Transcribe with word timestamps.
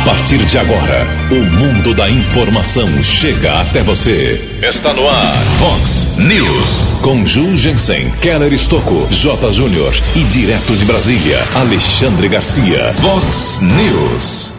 A 0.00 0.02
partir 0.02 0.38
de 0.38 0.56
agora, 0.56 1.06
o 1.30 1.44
mundo 1.58 1.92
da 1.92 2.10
informação 2.10 2.88
chega 3.04 3.60
até 3.60 3.82
você. 3.82 4.42
Está 4.62 4.94
no 4.94 5.06
ar, 5.06 5.36
Fox 5.58 6.16
News. 6.16 7.00
Com 7.02 7.26
Ju 7.26 7.54
Jensen, 7.54 8.10
Keller 8.12 8.50
Estocco, 8.50 9.06
J. 9.10 9.52
Júnior 9.52 9.92
e 10.16 10.20
direto 10.24 10.74
de 10.74 10.86
Brasília, 10.86 11.38
Alexandre 11.54 12.28
Garcia. 12.28 12.94
Fox 12.94 13.60
News. 13.60 14.52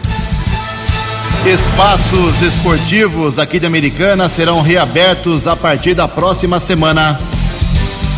Espaços 1.44 2.40
esportivos 2.40 3.36
aqui 3.36 3.58
de 3.58 3.66
Americana 3.66 4.28
serão 4.28 4.60
reabertos 4.60 5.48
a 5.48 5.56
partir 5.56 5.94
da 5.94 6.06
próxima 6.06 6.60
semana. 6.60 7.18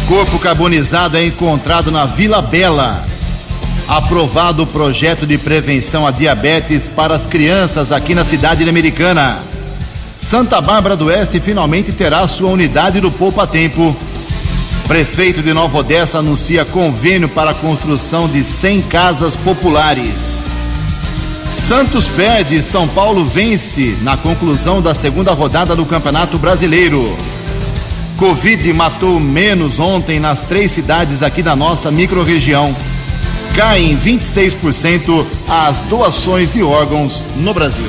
Corpo 0.06 0.38
carbonizado 0.38 1.16
é 1.16 1.24
encontrado 1.24 1.90
na 1.90 2.04
Vila 2.04 2.42
Bela. 2.42 3.13
Aprovado 3.86 4.62
o 4.62 4.66
projeto 4.66 5.26
de 5.26 5.36
prevenção 5.36 6.06
a 6.06 6.10
diabetes 6.10 6.88
para 6.88 7.14
as 7.14 7.26
crianças 7.26 7.92
aqui 7.92 8.14
na 8.14 8.24
cidade 8.24 8.66
americana. 8.66 9.38
Santa 10.16 10.58
Bárbara 10.60 10.96
do 10.96 11.06
Oeste 11.06 11.38
finalmente 11.38 11.92
terá 11.92 12.26
sua 12.26 12.50
unidade 12.50 12.98
do 12.98 13.10
Poupa 13.10 13.46
Tempo. 13.46 13.94
Prefeito 14.88 15.42
de 15.42 15.52
Nova 15.52 15.78
Odessa 15.78 16.18
anuncia 16.18 16.64
convênio 16.64 17.28
para 17.28 17.50
a 17.50 17.54
construção 17.54 18.26
de 18.26 18.42
100 18.42 18.82
casas 18.82 19.36
populares. 19.36 20.44
Santos 21.50 22.08
perde, 22.08 22.62
São 22.62 22.88
Paulo 22.88 23.24
vence 23.24 23.98
na 24.00 24.16
conclusão 24.16 24.80
da 24.80 24.94
segunda 24.94 25.32
rodada 25.32 25.76
do 25.76 25.84
Campeonato 25.84 26.38
Brasileiro. 26.38 27.16
Covid 28.16 28.72
matou 28.72 29.20
menos 29.20 29.78
ontem 29.78 30.18
nas 30.18 30.46
três 30.46 30.72
cidades 30.72 31.22
aqui 31.22 31.42
da 31.42 31.54
nossa 31.54 31.90
microrregião 31.90 32.74
caem 33.54 33.96
26% 33.96 35.24
as 35.48 35.80
doações 35.80 36.50
de 36.50 36.62
órgãos 36.62 37.24
no 37.36 37.54
Brasil. 37.54 37.86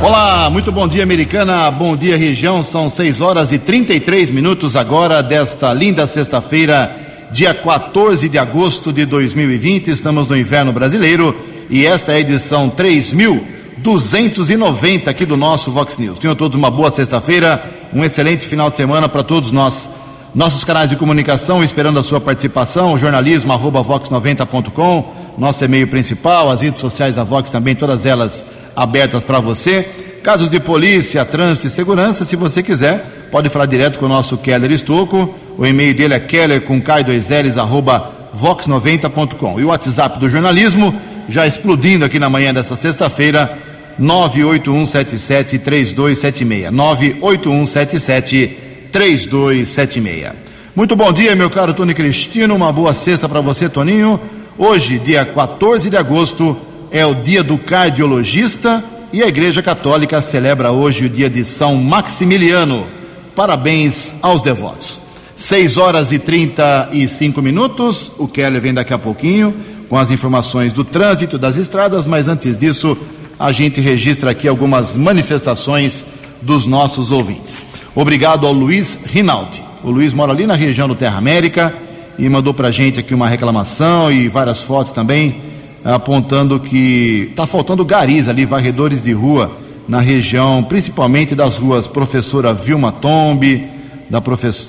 Olá, 0.00 0.48
muito 0.48 0.72
bom 0.72 0.88
dia, 0.88 1.02
americana. 1.02 1.70
Bom 1.70 1.94
dia, 1.94 2.16
região. 2.16 2.62
São 2.62 2.88
6 2.88 3.20
horas 3.20 3.52
e 3.52 3.58
33 3.58 4.30
minutos 4.30 4.74
agora 4.74 5.22
desta 5.22 5.70
linda 5.74 6.06
sexta-feira, 6.06 6.96
dia 7.30 7.52
14 7.52 8.26
de 8.28 8.38
agosto 8.38 8.90
de 8.90 9.04
2020. 9.04 9.88
Estamos 9.88 10.28
no 10.28 10.36
inverno 10.36 10.72
brasileiro 10.72 11.36
e 11.68 11.84
esta 11.84 12.12
é 12.12 12.14
a 12.16 12.20
edição 12.20 12.70
3290 12.70 15.10
aqui 15.10 15.26
do 15.26 15.36
nosso 15.36 15.70
Vox 15.70 15.98
News. 15.98 16.18
Tenham 16.18 16.34
todos 16.34 16.56
uma 16.56 16.70
boa 16.70 16.90
sexta-feira, 16.90 17.62
um 17.92 18.02
excelente 18.02 18.46
final 18.46 18.70
de 18.70 18.78
semana 18.78 19.10
para 19.10 19.22
todos 19.22 19.52
nós. 19.52 19.90
Nossos 20.36 20.62
canais 20.64 20.90
de 20.90 20.96
comunicação, 20.96 21.64
esperando 21.64 21.98
a 21.98 22.02
sua 22.02 22.20
participação, 22.20 22.98
jornalismo 22.98 23.54
arroba 23.54 23.80
vox90.com, 23.80 25.14
nosso 25.38 25.64
e-mail 25.64 25.88
principal, 25.88 26.50
as 26.50 26.60
redes 26.60 26.78
sociais 26.78 27.16
da 27.16 27.24
Vox 27.24 27.48
também, 27.48 27.74
todas 27.74 28.04
elas 28.04 28.44
abertas 28.76 29.24
para 29.24 29.40
você. 29.40 29.88
Casos 30.22 30.50
de 30.50 30.60
polícia, 30.60 31.24
trânsito 31.24 31.68
e 31.68 31.70
segurança, 31.70 32.22
se 32.22 32.36
você 32.36 32.62
quiser, 32.62 33.28
pode 33.30 33.48
falar 33.48 33.64
direto 33.64 33.98
com 33.98 34.04
o 34.04 34.10
nosso 34.10 34.36
Keller 34.36 34.70
Estocco. 34.72 35.34
O 35.56 35.64
e-mail 35.64 35.94
dele 35.94 36.12
é 36.12 36.20
keller 36.20 36.60
com 36.60 36.82
k2ls 36.82 37.56
arroba 37.56 38.12
vox90.com. 38.38 39.58
E 39.58 39.64
o 39.64 39.68
WhatsApp 39.68 40.20
do 40.20 40.28
jornalismo, 40.28 40.94
já 41.30 41.46
explodindo 41.46 42.04
aqui 42.04 42.18
na 42.18 42.28
manhã 42.28 42.52
dessa 42.52 42.76
sexta-feira, 42.76 43.56
981773276. 43.98 46.70
98177 46.70 48.65
3276. 48.96 50.32
Muito 50.74 50.96
bom 50.96 51.12
dia, 51.12 51.36
meu 51.36 51.50
caro 51.50 51.74
Tony 51.74 51.92
Cristino. 51.92 52.54
Uma 52.54 52.72
boa 52.72 52.94
sexta 52.94 53.28
para 53.28 53.42
você, 53.42 53.68
Toninho. 53.68 54.18
Hoje, 54.56 54.98
dia 54.98 55.22
14 55.22 55.90
de 55.90 55.98
agosto, 55.98 56.56
é 56.90 57.04
o 57.04 57.14
dia 57.14 57.42
do 57.42 57.58
cardiologista 57.58 58.82
e 59.12 59.22
a 59.22 59.28
Igreja 59.28 59.62
Católica 59.62 60.22
celebra 60.22 60.72
hoje 60.72 61.04
o 61.04 61.10
dia 61.10 61.28
de 61.28 61.44
São 61.44 61.76
Maximiliano. 61.76 62.86
Parabéns 63.34 64.14
aos 64.22 64.40
devotos. 64.40 64.98
6 65.36 65.76
horas 65.76 66.10
e 66.10 66.18
35 66.18 67.42
minutos. 67.42 68.12
O 68.16 68.26
Keller 68.26 68.62
vem 68.62 68.72
daqui 68.72 68.94
a 68.94 68.98
pouquinho 68.98 69.54
com 69.90 69.98
as 69.98 70.10
informações 70.10 70.72
do 70.72 70.84
trânsito 70.84 71.36
das 71.36 71.58
estradas, 71.58 72.06
mas 72.06 72.28
antes 72.28 72.56
disso, 72.56 72.96
a 73.38 73.52
gente 73.52 73.78
registra 73.78 74.30
aqui 74.30 74.48
algumas 74.48 74.96
manifestações 74.96 76.06
dos 76.40 76.66
nossos 76.66 77.12
ouvintes. 77.12 77.75
Obrigado 77.96 78.46
ao 78.46 78.52
Luiz 78.52 78.98
Rinaldi. 79.06 79.62
O 79.82 79.90
Luiz 79.90 80.12
mora 80.12 80.30
ali 80.30 80.46
na 80.46 80.54
região 80.54 80.86
do 80.86 80.94
Terra 80.94 81.16
América 81.16 81.74
e 82.18 82.28
mandou 82.28 82.52
para 82.52 82.68
a 82.68 82.70
gente 82.70 83.00
aqui 83.00 83.14
uma 83.14 83.26
reclamação 83.26 84.12
e 84.12 84.28
várias 84.28 84.62
fotos 84.62 84.92
também, 84.92 85.40
apontando 85.82 86.60
que 86.60 87.28
está 87.30 87.46
faltando 87.46 87.82
garis 87.86 88.28
ali, 88.28 88.44
varredores 88.44 89.04
de 89.04 89.12
rua, 89.12 89.50
na 89.88 89.98
região, 89.98 90.62
principalmente 90.62 91.34
das 91.34 91.56
ruas 91.56 91.88
Professora 91.88 92.52
Vilma 92.52 92.92
Tombe, 92.92 93.66
da 94.10 94.22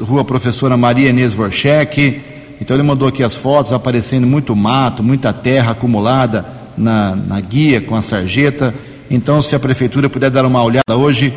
rua 0.07 0.23
Professora 0.23 0.77
Maria 0.77 1.09
Inês 1.09 1.33
Vorchek. 1.33 2.21
Então 2.61 2.77
ele 2.77 2.83
mandou 2.83 3.09
aqui 3.09 3.23
as 3.23 3.35
fotos, 3.35 3.73
aparecendo 3.73 4.25
muito 4.25 4.55
mato, 4.55 5.03
muita 5.03 5.33
terra 5.33 5.71
acumulada 5.73 6.45
na, 6.77 7.13
na 7.13 7.41
guia 7.41 7.81
com 7.81 7.93
a 7.93 8.01
sarjeta. 8.01 8.73
Então, 9.11 9.41
se 9.41 9.53
a 9.53 9.59
prefeitura 9.59 10.09
puder 10.09 10.29
dar 10.29 10.45
uma 10.45 10.63
olhada 10.63 10.95
hoje, 10.95 11.33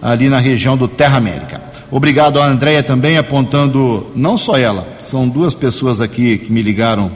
ali 0.00 0.28
na 0.28 0.38
região 0.38 0.76
do 0.76 0.86
Terra 0.86 1.16
América. 1.16 1.60
Obrigado 1.90 2.40
a 2.40 2.46
Andréia 2.46 2.82
também, 2.82 3.16
apontando, 3.16 4.06
não 4.14 4.36
só 4.36 4.58
ela, 4.58 4.86
são 5.00 5.26
duas 5.26 5.54
pessoas 5.54 6.00
aqui 6.00 6.36
que 6.36 6.52
me 6.52 6.60
ligaram 6.60 7.10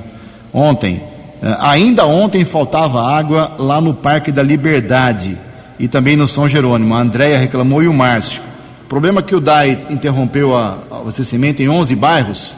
ontem. 0.52 0.96
Uh, 1.42 1.56
ainda 1.58 2.06
ontem 2.06 2.44
faltava 2.44 3.02
água 3.02 3.52
lá 3.58 3.80
no 3.80 3.92
Parque 3.92 4.32
da 4.32 4.42
Liberdade 4.42 5.36
e 5.78 5.88
também 5.88 6.16
no 6.16 6.26
São 6.26 6.48
Jerônimo. 6.48 6.94
A 6.94 7.00
Andréia 7.00 7.38
reclamou 7.38 7.82
e 7.82 7.88
o 7.88 7.92
Márcio. 7.92 8.40
O 8.84 8.88
problema 8.88 9.20
é 9.20 9.22
que 9.22 9.34
o 9.34 9.40
DAI 9.40 9.78
interrompeu 9.90 10.50
o 10.50 10.56
abastecimento 10.56 11.62
em 11.62 11.68
11 11.68 11.94
bairros 11.96 12.56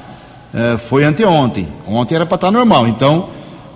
uh, 0.55 0.79
foi 0.79 1.05
anteontem. 1.05 1.67
Ontem 1.87 2.15
era 2.15 2.27
para 2.27 2.37
estar 2.37 2.51
normal. 2.53 2.87
Então, 2.87 3.29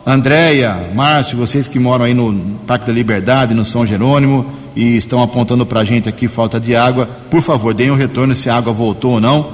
Andréia, 0.06 0.90
Márcio, 0.94 1.36
vocês 1.36 1.66
que 1.66 1.78
moram 1.78 2.04
aí 2.04 2.14
no 2.14 2.32
Parque 2.66 2.86
da 2.86 2.92
Liberdade, 2.92 3.52
no 3.52 3.64
São 3.64 3.84
Jerônimo, 3.84 4.57
e 4.78 4.96
estão 4.96 5.20
apontando 5.20 5.66
para 5.66 5.80
a 5.80 5.84
gente 5.84 6.08
aqui 6.08 6.28
falta 6.28 6.60
de 6.60 6.76
água. 6.76 7.08
Por 7.28 7.42
favor, 7.42 7.74
deem 7.74 7.90
um 7.90 7.96
retorno 7.96 8.32
se 8.32 8.48
a 8.48 8.54
água 8.54 8.72
voltou 8.72 9.14
ou 9.14 9.20
não, 9.20 9.48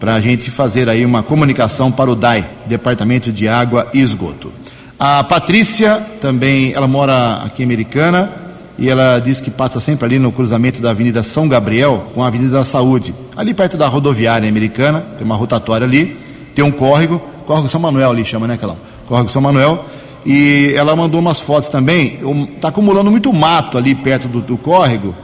para 0.00 0.16
a 0.16 0.20
gente 0.20 0.50
fazer 0.50 0.88
aí 0.88 1.06
uma 1.06 1.22
comunicação 1.22 1.92
para 1.92 2.10
o 2.10 2.16
DAI, 2.16 2.44
Departamento 2.66 3.30
de 3.30 3.46
Água 3.46 3.86
e 3.94 4.00
Esgoto. 4.00 4.52
A 4.98 5.22
Patrícia 5.22 6.04
também, 6.20 6.72
ela 6.72 6.88
mora 6.88 7.44
aqui 7.44 7.62
em 7.62 7.64
Americana 7.64 8.28
e 8.76 8.88
ela 8.88 9.20
diz 9.20 9.40
que 9.40 9.52
passa 9.52 9.78
sempre 9.78 10.04
ali 10.04 10.18
no 10.18 10.32
cruzamento 10.32 10.82
da 10.82 10.90
Avenida 10.90 11.22
São 11.22 11.46
Gabriel 11.46 12.10
com 12.12 12.24
a 12.24 12.26
Avenida 12.26 12.58
da 12.58 12.64
Saúde, 12.64 13.14
ali 13.36 13.54
perto 13.54 13.76
da 13.76 13.86
rodoviária 13.86 14.48
americana, 14.48 15.00
tem 15.16 15.24
uma 15.24 15.36
rotatória 15.36 15.86
ali, 15.86 16.18
tem 16.56 16.64
um 16.64 16.72
córrego, 16.72 17.22
córrego 17.46 17.68
São 17.68 17.80
Manuel 17.80 18.10
ali 18.10 18.24
chama, 18.24 18.48
né, 18.48 18.56
Calão? 18.56 18.76
Córrego 19.06 19.30
São 19.30 19.40
Manuel, 19.40 19.84
e 20.26 20.74
ela 20.74 20.96
mandou 20.96 21.20
umas 21.20 21.40
fotos 21.40 21.68
também. 21.68 22.18
Está 22.56 22.68
acumulando 22.68 23.10
muito 23.10 23.32
mato 23.32 23.78
ali 23.78 23.94
perto 23.94 24.26
do, 24.26 24.40
do 24.40 24.58
córrego, 24.58 25.14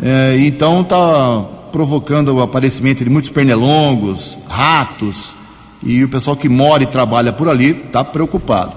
é, 0.00 0.36
então 0.38 0.82
está 0.82 1.42
provocando 1.72 2.28
o 2.34 2.42
aparecimento 2.42 3.02
de 3.02 3.08
muitos 3.08 3.30
pernilongos, 3.30 4.38
ratos, 4.48 5.34
e 5.82 6.04
o 6.04 6.08
pessoal 6.08 6.36
que 6.36 6.48
mora 6.48 6.82
e 6.82 6.86
trabalha 6.86 7.32
por 7.32 7.48
ali 7.48 7.70
está 7.70 8.04
preocupado. 8.04 8.72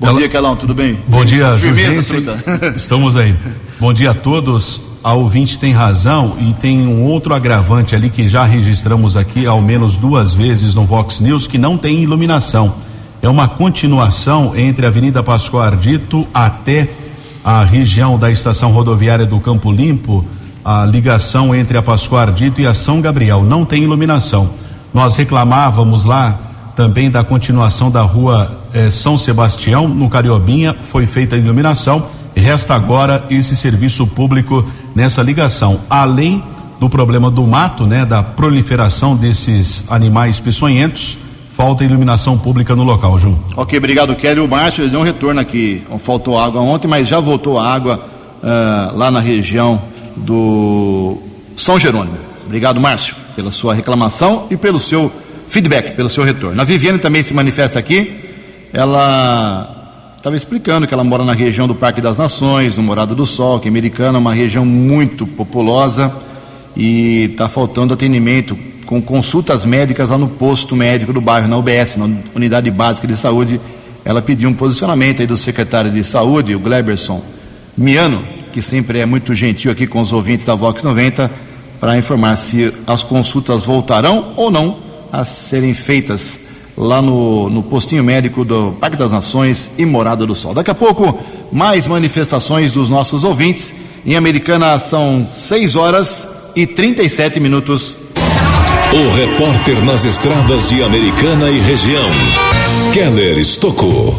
Bom 0.00 0.08
ela... 0.08 0.18
dia, 0.18 0.28
Calão, 0.28 0.56
tudo 0.56 0.74
bem? 0.74 0.98
Bom 1.06 1.24
dia, 1.24 1.52
Firmeza, 1.58 2.16
Estamos 2.74 3.16
aí. 3.16 3.34
Bom 3.78 3.92
dia 3.92 4.12
a 4.12 4.14
todos. 4.14 4.80
A 5.04 5.12
ouvinte 5.12 5.58
tem 5.58 5.72
razão 5.72 6.36
e 6.40 6.52
tem 6.54 6.86
um 6.86 7.04
outro 7.04 7.32
agravante 7.32 7.94
ali 7.94 8.10
que 8.10 8.26
já 8.26 8.44
registramos 8.44 9.16
aqui 9.16 9.46
ao 9.46 9.60
menos 9.60 9.96
duas 9.96 10.32
vezes 10.32 10.74
no 10.74 10.84
Vox 10.84 11.20
News 11.20 11.46
que 11.46 11.58
não 11.58 11.78
tem 11.78 12.02
iluminação 12.02 12.74
é 13.26 13.30
uma 13.30 13.48
continuação 13.48 14.56
entre 14.56 14.86
a 14.86 14.88
Avenida 14.88 15.20
Pascoal 15.20 15.64
Ardito 15.64 16.26
até 16.32 16.88
a 17.44 17.64
região 17.64 18.16
da 18.16 18.30
estação 18.30 18.70
rodoviária 18.70 19.26
do 19.26 19.40
Campo 19.40 19.72
Limpo, 19.72 20.24
a 20.64 20.84
ligação 20.84 21.52
entre 21.52 21.76
a 21.76 21.82
Pascoal 21.82 22.22
Ardito 22.22 22.60
e 22.60 22.66
a 22.66 22.72
São 22.72 23.00
Gabriel. 23.00 23.42
Não 23.42 23.64
tem 23.64 23.82
iluminação. 23.82 24.50
Nós 24.94 25.16
reclamávamos 25.16 26.04
lá 26.04 26.38
também 26.76 27.10
da 27.10 27.24
continuação 27.24 27.90
da 27.90 28.02
rua 28.02 28.60
eh, 28.72 28.90
São 28.90 29.18
Sebastião, 29.18 29.88
no 29.88 30.08
Cariobinha, 30.08 30.76
foi 30.92 31.04
feita 31.06 31.34
a 31.34 31.38
iluminação. 31.38 32.06
Resta 32.34 32.76
agora 32.76 33.24
esse 33.28 33.56
serviço 33.56 34.06
público 34.06 34.64
nessa 34.94 35.20
ligação. 35.20 35.80
Além 35.90 36.44
do 36.78 36.88
problema 36.88 37.28
do 37.28 37.44
mato, 37.44 37.86
né, 37.86 38.04
da 38.04 38.22
proliferação 38.22 39.16
desses 39.16 39.84
animais 39.88 40.38
peçonhentos 40.38 41.18
falta 41.56 41.82
iluminação 41.82 42.36
pública 42.36 42.76
no 42.76 42.82
local, 42.84 43.18
Ju. 43.18 43.36
Ok, 43.56 43.78
obrigado, 43.78 44.14
Kelly. 44.14 44.40
O 44.40 44.46
Márcio 44.46 44.88
deu 44.90 45.00
um 45.00 45.02
retorno 45.02 45.40
aqui. 45.40 45.82
Faltou 45.98 46.38
água 46.38 46.60
ontem, 46.60 46.86
mas 46.86 47.08
já 47.08 47.18
voltou 47.18 47.58
água 47.58 47.98
uh, 48.42 48.96
lá 48.96 49.10
na 49.10 49.20
região 49.20 49.80
do 50.14 51.16
São 51.56 51.78
Jerônimo. 51.78 52.18
Obrigado, 52.44 52.78
Márcio, 52.78 53.16
pela 53.34 53.50
sua 53.50 53.72
reclamação 53.72 54.46
e 54.50 54.56
pelo 54.56 54.78
seu 54.78 55.10
feedback, 55.48 55.96
pelo 55.96 56.10
seu 56.10 56.24
retorno. 56.24 56.60
A 56.60 56.64
Viviane 56.64 56.98
também 56.98 57.22
se 57.22 57.32
manifesta 57.32 57.78
aqui. 57.78 58.24
Ela 58.70 60.14
estava 60.18 60.36
explicando 60.36 60.86
que 60.86 60.92
ela 60.92 61.04
mora 61.04 61.24
na 61.24 61.32
região 61.32 61.66
do 61.66 61.74
Parque 61.74 62.02
das 62.02 62.18
Nações, 62.18 62.76
no 62.76 62.82
Morado 62.82 63.14
do 63.14 63.24
Sol, 63.24 63.58
que 63.60 63.66
é 63.66 63.70
americana, 63.70 64.18
uma 64.18 64.34
região 64.34 64.66
muito 64.66 65.26
populosa 65.26 66.12
e 66.76 67.30
está 67.30 67.48
faltando 67.48 67.94
atendimento 67.94 68.58
com 68.86 69.02
consultas 69.02 69.64
médicas 69.64 70.10
lá 70.10 70.16
no 70.16 70.28
posto 70.28 70.76
médico 70.76 71.12
do 71.12 71.20
bairro, 71.20 71.48
na 71.48 71.58
UBS, 71.58 71.96
na 71.96 72.08
Unidade 72.34 72.70
Básica 72.70 73.06
de 73.06 73.16
Saúde. 73.16 73.60
Ela 74.04 74.22
pediu 74.22 74.48
um 74.48 74.54
posicionamento 74.54 75.20
aí 75.20 75.26
do 75.26 75.36
secretário 75.36 75.90
de 75.90 76.04
Saúde, 76.04 76.54
o 76.54 76.60
Gleberson 76.60 77.20
Miano, 77.76 78.22
que 78.52 78.62
sempre 78.62 79.00
é 79.00 79.06
muito 79.06 79.34
gentil 79.34 79.72
aqui 79.72 79.86
com 79.86 80.00
os 80.00 80.12
ouvintes 80.12 80.46
da 80.46 80.54
Vox 80.54 80.82
90, 80.82 81.30
para 81.80 81.98
informar 81.98 82.36
se 82.36 82.72
as 82.86 83.02
consultas 83.02 83.64
voltarão 83.64 84.32
ou 84.36 84.50
não 84.50 84.78
a 85.12 85.24
serem 85.24 85.74
feitas 85.74 86.40
lá 86.76 87.02
no, 87.02 87.50
no 87.50 87.62
postinho 87.62 88.04
médico 88.04 88.44
do 88.44 88.72
Parque 88.80 88.96
das 88.96 89.10
Nações 89.10 89.72
e 89.76 89.84
Morada 89.84 90.24
do 90.24 90.34
Sol. 90.34 90.54
Daqui 90.54 90.70
a 90.70 90.74
pouco, 90.74 91.18
mais 91.50 91.86
manifestações 91.86 92.72
dos 92.72 92.88
nossos 92.88 93.24
ouvintes. 93.24 93.74
Em 94.04 94.14
Americana 94.14 94.78
são 94.78 95.24
6 95.24 95.74
horas 95.74 96.28
e 96.54 96.66
37 96.66 97.40
minutos. 97.40 98.05
O 98.92 99.10
repórter 99.14 99.84
nas 99.84 100.04
estradas 100.04 100.68
de 100.68 100.82
Americana 100.82 101.50
e 101.50 101.58
região, 101.58 102.08
Keller 102.94 103.36
Estocou. 103.36 104.18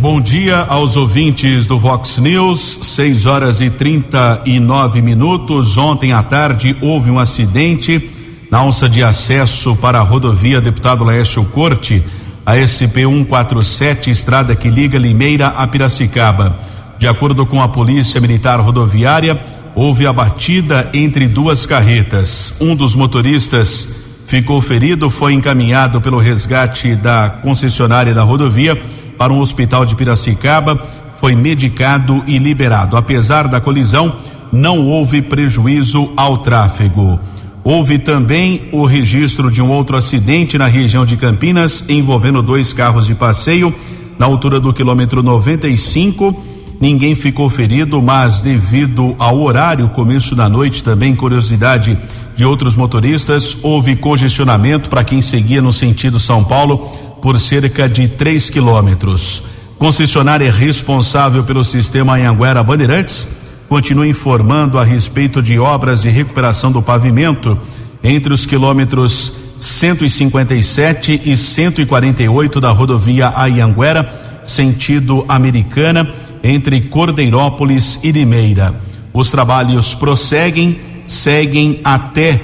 Bom 0.00 0.20
dia 0.20 0.60
aos 0.68 0.96
ouvintes 0.96 1.66
do 1.66 1.78
Vox 1.78 2.18
News, 2.18 2.78
6 2.82 3.26
horas 3.26 3.60
e 3.60 3.68
39 3.68 5.02
minutos. 5.02 5.76
Ontem 5.76 6.12
à 6.12 6.22
tarde 6.22 6.76
houve 6.80 7.10
um 7.10 7.18
acidente 7.18 8.08
na 8.50 8.58
alça 8.58 8.88
de 8.88 9.02
acesso 9.02 9.74
para 9.76 9.98
a 9.98 10.02
rodovia 10.02 10.60
Deputado 10.60 11.04
Laércio 11.04 11.44
Corte, 11.46 12.02
a 12.46 12.56
SP 12.56 13.04
147, 13.04 14.10
estrada 14.10 14.54
que 14.54 14.70
liga 14.70 14.96
Limeira 14.96 15.48
a 15.48 15.66
Piracicaba. 15.66 16.56
De 16.98 17.08
acordo 17.08 17.44
com 17.44 17.60
a 17.60 17.68
Polícia 17.68 18.20
Militar 18.20 18.60
Rodoviária, 18.60 19.38
houve 19.74 20.06
a 20.06 20.12
batida 20.12 20.88
entre 20.94 21.26
duas 21.26 21.66
carretas. 21.66 22.54
Um 22.60 22.76
dos 22.76 22.94
motoristas 22.94 24.03
ficou 24.26 24.60
ferido, 24.60 25.10
foi 25.10 25.32
encaminhado 25.32 26.00
pelo 26.00 26.18
resgate 26.18 26.94
da 26.94 27.30
concessionária 27.30 28.14
da 28.14 28.22
rodovia 28.22 28.80
para 29.16 29.32
um 29.32 29.40
hospital 29.40 29.84
de 29.84 29.94
Piracicaba, 29.94 30.80
foi 31.20 31.34
medicado 31.34 32.22
e 32.26 32.38
liberado. 32.38 32.96
Apesar 32.96 33.48
da 33.48 33.60
colisão, 33.60 34.16
não 34.52 34.78
houve 34.78 35.22
prejuízo 35.22 36.12
ao 36.16 36.38
tráfego. 36.38 37.18
Houve 37.62 37.98
também 37.98 38.68
o 38.72 38.84
registro 38.84 39.50
de 39.50 39.62
um 39.62 39.70
outro 39.70 39.96
acidente 39.96 40.58
na 40.58 40.66
região 40.66 41.06
de 41.06 41.16
Campinas, 41.16 41.88
envolvendo 41.88 42.42
dois 42.42 42.72
carros 42.72 43.06
de 43.06 43.14
passeio, 43.14 43.74
na 44.18 44.26
altura 44.26 44.60
do 44.60 44.72
quilômetro 44.72 45.22
95. 45.22 46.53
Ninguém 46.80 47.14
ficou 47.14 47.48
ferido, 47.48 48.02
mas 48.02 48.40
devido 48.40 49.14
ao 49.18 49.40
horário, 49.40 49.88
começo 49.90 50.34
da 50.34 50.48
noite, 50.48 50.82
também 50.82 51.14
curiosidade 51.14 51.98
de 52.36 52.44
outros 52.44 52.74
motoristas, 52.74 53.56
houve 53.62 53.96
congestionamento 53.96 54.90
para 54.90 55.04
quem 55.04 55.22
seguia 55.22 55.62
no 55.62 55.72
sentido 55.72 56.18
São 56.18 56.42
Paulo 56.42 56.78
por 57.22 57.38
cerca 57.38 57.88
de 57.88 58.08
3 58.08 58.50
quilômetros. 58.50 59.44
Concessionária 59.78 60.50
responsável 60.52 61.44
pelo 61.44 61.64
sistema 61.64 62.16
Anhanguera 62.16 62.62
Bandeirantes 62.62 63.28
continua 63.68 64.06
informando 64.06 64.78
a 64.78 64.84
respeito 64.84 65.42
de 65.42 65.58
obras 65.58 66.02
de 66.02 66.08
recuperação 66.08 66.70
do 66.70 66.82
pavimento 66.82 67.58
entre 68.02 68.32
os 68.32 68.44
quilômetros 68.44 69.32
157 69.56 71.22
e 71.24 71.36
148 71.36 72.60
da 72.60 72.70
rodovia 72.70 73.32
Ayanguera, 73.34 74.08
sentido 74.44 75.24
americana, 75.28 76.12
entre 76.44 76.82
Cordeirópolis 76.82 77.98
e 78.04 78.12
Limeira. 78.12 78.74
Os 79.14 79.30
trabalhos 79.30 79.94
prosseguem, 79.94 80.78
seguem 81.06 81.80
até 81.82 82.38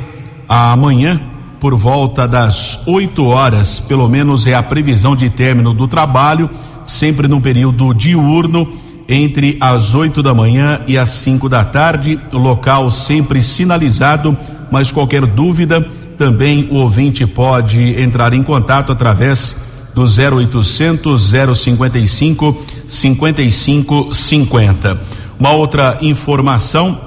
amanhã, 0.49 1.21
por 1.61 1.77
volta 1.77 2.27
das 2.27 2.81
8 2.87 3.23
horas, 3.27 3.79
pelo 3.79 4.09
menos 4.09 4.47
é 4.47 4.55
a 4.55 4.63
previsão 4.63 5.15
de 5.15 5.29
término 5.29 5.75
do 5.75 5.87
trabalho, 5.87 6.49
sempre 6.83 7.29
no 7.29 7.43
período 7.43 7.93
diurno 7.93 8.67
entre 9.07 9.59
as 9.61 9.95
8 9.95 10.23
da 10.23 10.33
manhã 10.33 10.81
e 10.87 10.97
as 10.97 11.11
5 11.11 11.49
da 11.49 11.65
tarde. 11.65 12.19
Local 12.33 12.91
sempre 12.91 13.43
sinalizado, 13.43 14.35
mas 14.71 14.91
qualquer 14.91 15.27
dúvida, 15.27 15.87
também 16.17 16.69
o 16.71 16.77
ouvinte 16.77 17.27
pode 17.27 18.01
entrar 18.01 18.33
em 18.33 18.43
contato 18.43 18.93
através 18.93 19.61
do 19.95 20.05
0800 20.05 21.33
055 21.57 22.63
5550. 22.89 25.01
Uma 25.39 25.53
outra 25.53 25.99
informação 26.03 26.99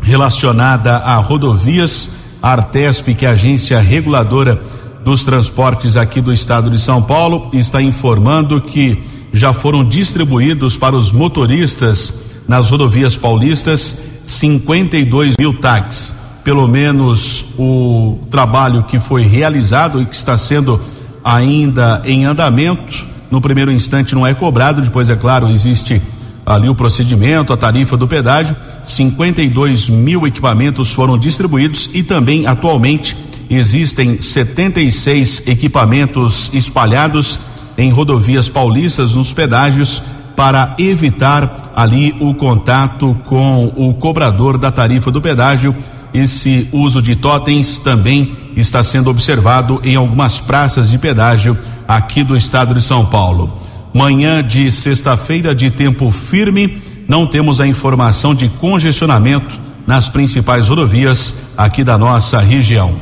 relacionada 0.00 0.96
a 0.96 1.16
rodovias, 1.16 2.10
a 2.42 2.52
Artesp, 2.52 3.14
que 3.14 3.26
é 3.26 3.28
a 3.28 3.32
agência 3.32 3.78
reguladora 3.80 4.60
dos 5.04 5.24
transportes 5.24 5.96
aqui 5.96 6.20
do 6.20 6.32
estado 6.32 6.70
de 6.70 6.80
São 6.80 7.02
Paulo, 7.02 7.50
está 7.52 7.82
informando 7.82 8.60
que 8.60 9.02
já 9.32 9.52
foram 9.52 9.84
distribuídos 9.84 10.76
para 10.76 10.96
os 10.96 11.12
motoristas 11.12 12.22
nas 12.46 12.70
rodovias 12.70 13.16
paulistas 13.16 13.98
52 14.24 15.36
mil 15.38 15.54
táxis. 15.54 16.14
Pelo 16.42 16.68
menos 16.68 17.44
o 17.58 18.18
trabalho 18.30 18.82
que 18.84 18.98
foi 18.98 19.22
realizado 19.22 20.00
e 20.00 20.06
que 20.06 20.14
está 20.14 20.36
sendo 20.36 20.80
ainda 21.24 22.02
em 22.04 22.26
andamento, 22.26 23.06
no 23.30 23.40
primeiro 23.40 23.72
instante 23.72 24.14
não 24.14 24.26
é 24.26 24.34
cobrado, 24.34 24.82
depois, 24.82 25.08
é 25.08 25.16
claro, 25.16 25.50
existe 25.50 26.00
ali 26.44 26.68
o 26.68 26.74
procedimento, 26.74 27.52
a 27.52 27.56
tarifa 27.56 27.96
do 27.96 28.06
pedágio. 28.06 28.54
52 28.82 29.88
mil 29.88 30.26
equipamentos 30.26 30.92
foram 30.92 31.18
distribuídos 31.18 31.88
e 31.94 32.02
também 32.02 32.46
atualmente 32.46 33.16
existem 33.48 34.20
76 34.20 35.46
equipamentos 35.46 36.50
espalhados 36.52 37.38
em 37.76 37.90
rodovias 37.90 38.48
paulistas 38.48 39.14
nos 39.14 39.32
pedágios 39.32 40.02
para 40.36 40.74
evitar 40.78 41.72
ali 41.74 42.14
o 42.20 42.34
contato 42.34 43.16
com 43.24 43.72
o 43.76 43.94
cobrador 43.94 44.58
da 44.58 44.70
tarifa 44.70 45.10
do 45.10 45.20
pedágio. 45.20 45.74
Esse 46.14 46.68
uso 46.70 47.02
de 47.02 47.16
totens 47.16 47.76
também 47.76 48.32
está 48.56 48.84
sendo 48.84 49.10
observado 49.10 49.80
em 49.82 49.96
algumas 49.96 50.38
praças 50.38 50.88
de 50.88 50.96
pedágio 50.96 51.58
aqui 51.88 52.22
do 52.22 52.36
estado 52.36 52.72
de 52.72 52.80
São 52.80 53.04
Paulo. 53.04 53.60
Manhã 53.92 54.42
de 54.42 54.70
sexta-feira 54.70 55.52
de 55.52 55.72
tempo 55.72 56.12
firme, 56.12 56.80
não 57.08 57.26
temos 57.26 57.60
a 57.60 57.66
informação 57.66 58.32
de 58.32 58.48
congestionamento 58.48 59.60
nas 59.86 60.08
principais 60.08 60.68
rodovias 60.68 61.34
aqui 61.56 61.82
da 61.82 61.98
nossa 61.98 62.38
região. 62.38 62.94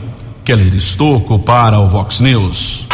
Keller 0.42 0.74
Estocco 0.74 1.38
para 1.38 1.78
o 1.78 1.88
Vox 1.88 2.18
News. 2.18 2.86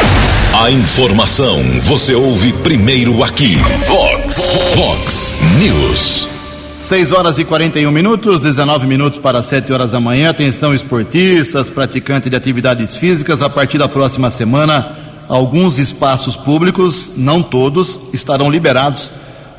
A 0.53 0.69
informação 0.69 1.57
você 1.83 2.13
ouve 2.13 2.51
primeiro 2.51 3.23
aqui. 3.23 3.55
Vox, 3.87 4.49
Vox 4.75 5.35
News. 5.57 6.38
6 6.79 7.11
horas 7.11 7.37
e 7.37 7.43
41 7.43 7.91
minutos, 7.91 8.39
19 8.39 8.87
minutos 8.87 9.19
para 9.19 9.43
7 9.43 9.71
horas 9.73 9.91
da 9.91 9.99
manhã. 9.99 10.29
Atenção, 10.29 10.73
esportistas, 10.73 11.69
praticantes 11.69 12.29
de 12.29 12.37
atividades 12.37 12.95
físicas. 12.95 13.41
A 13.41 13.49
partir 13.49 13.77
da 13.77 13.89
próxima 13.89 14.31
semana, 14.31 14.87
alguns 15.27 15.77
espaços 15.77 16.37
públicos, 16.37 17.11
não 17.17 17.43
todos, 17.43 17.99
estarão 18.13 18.49
liberados 18.49 19.11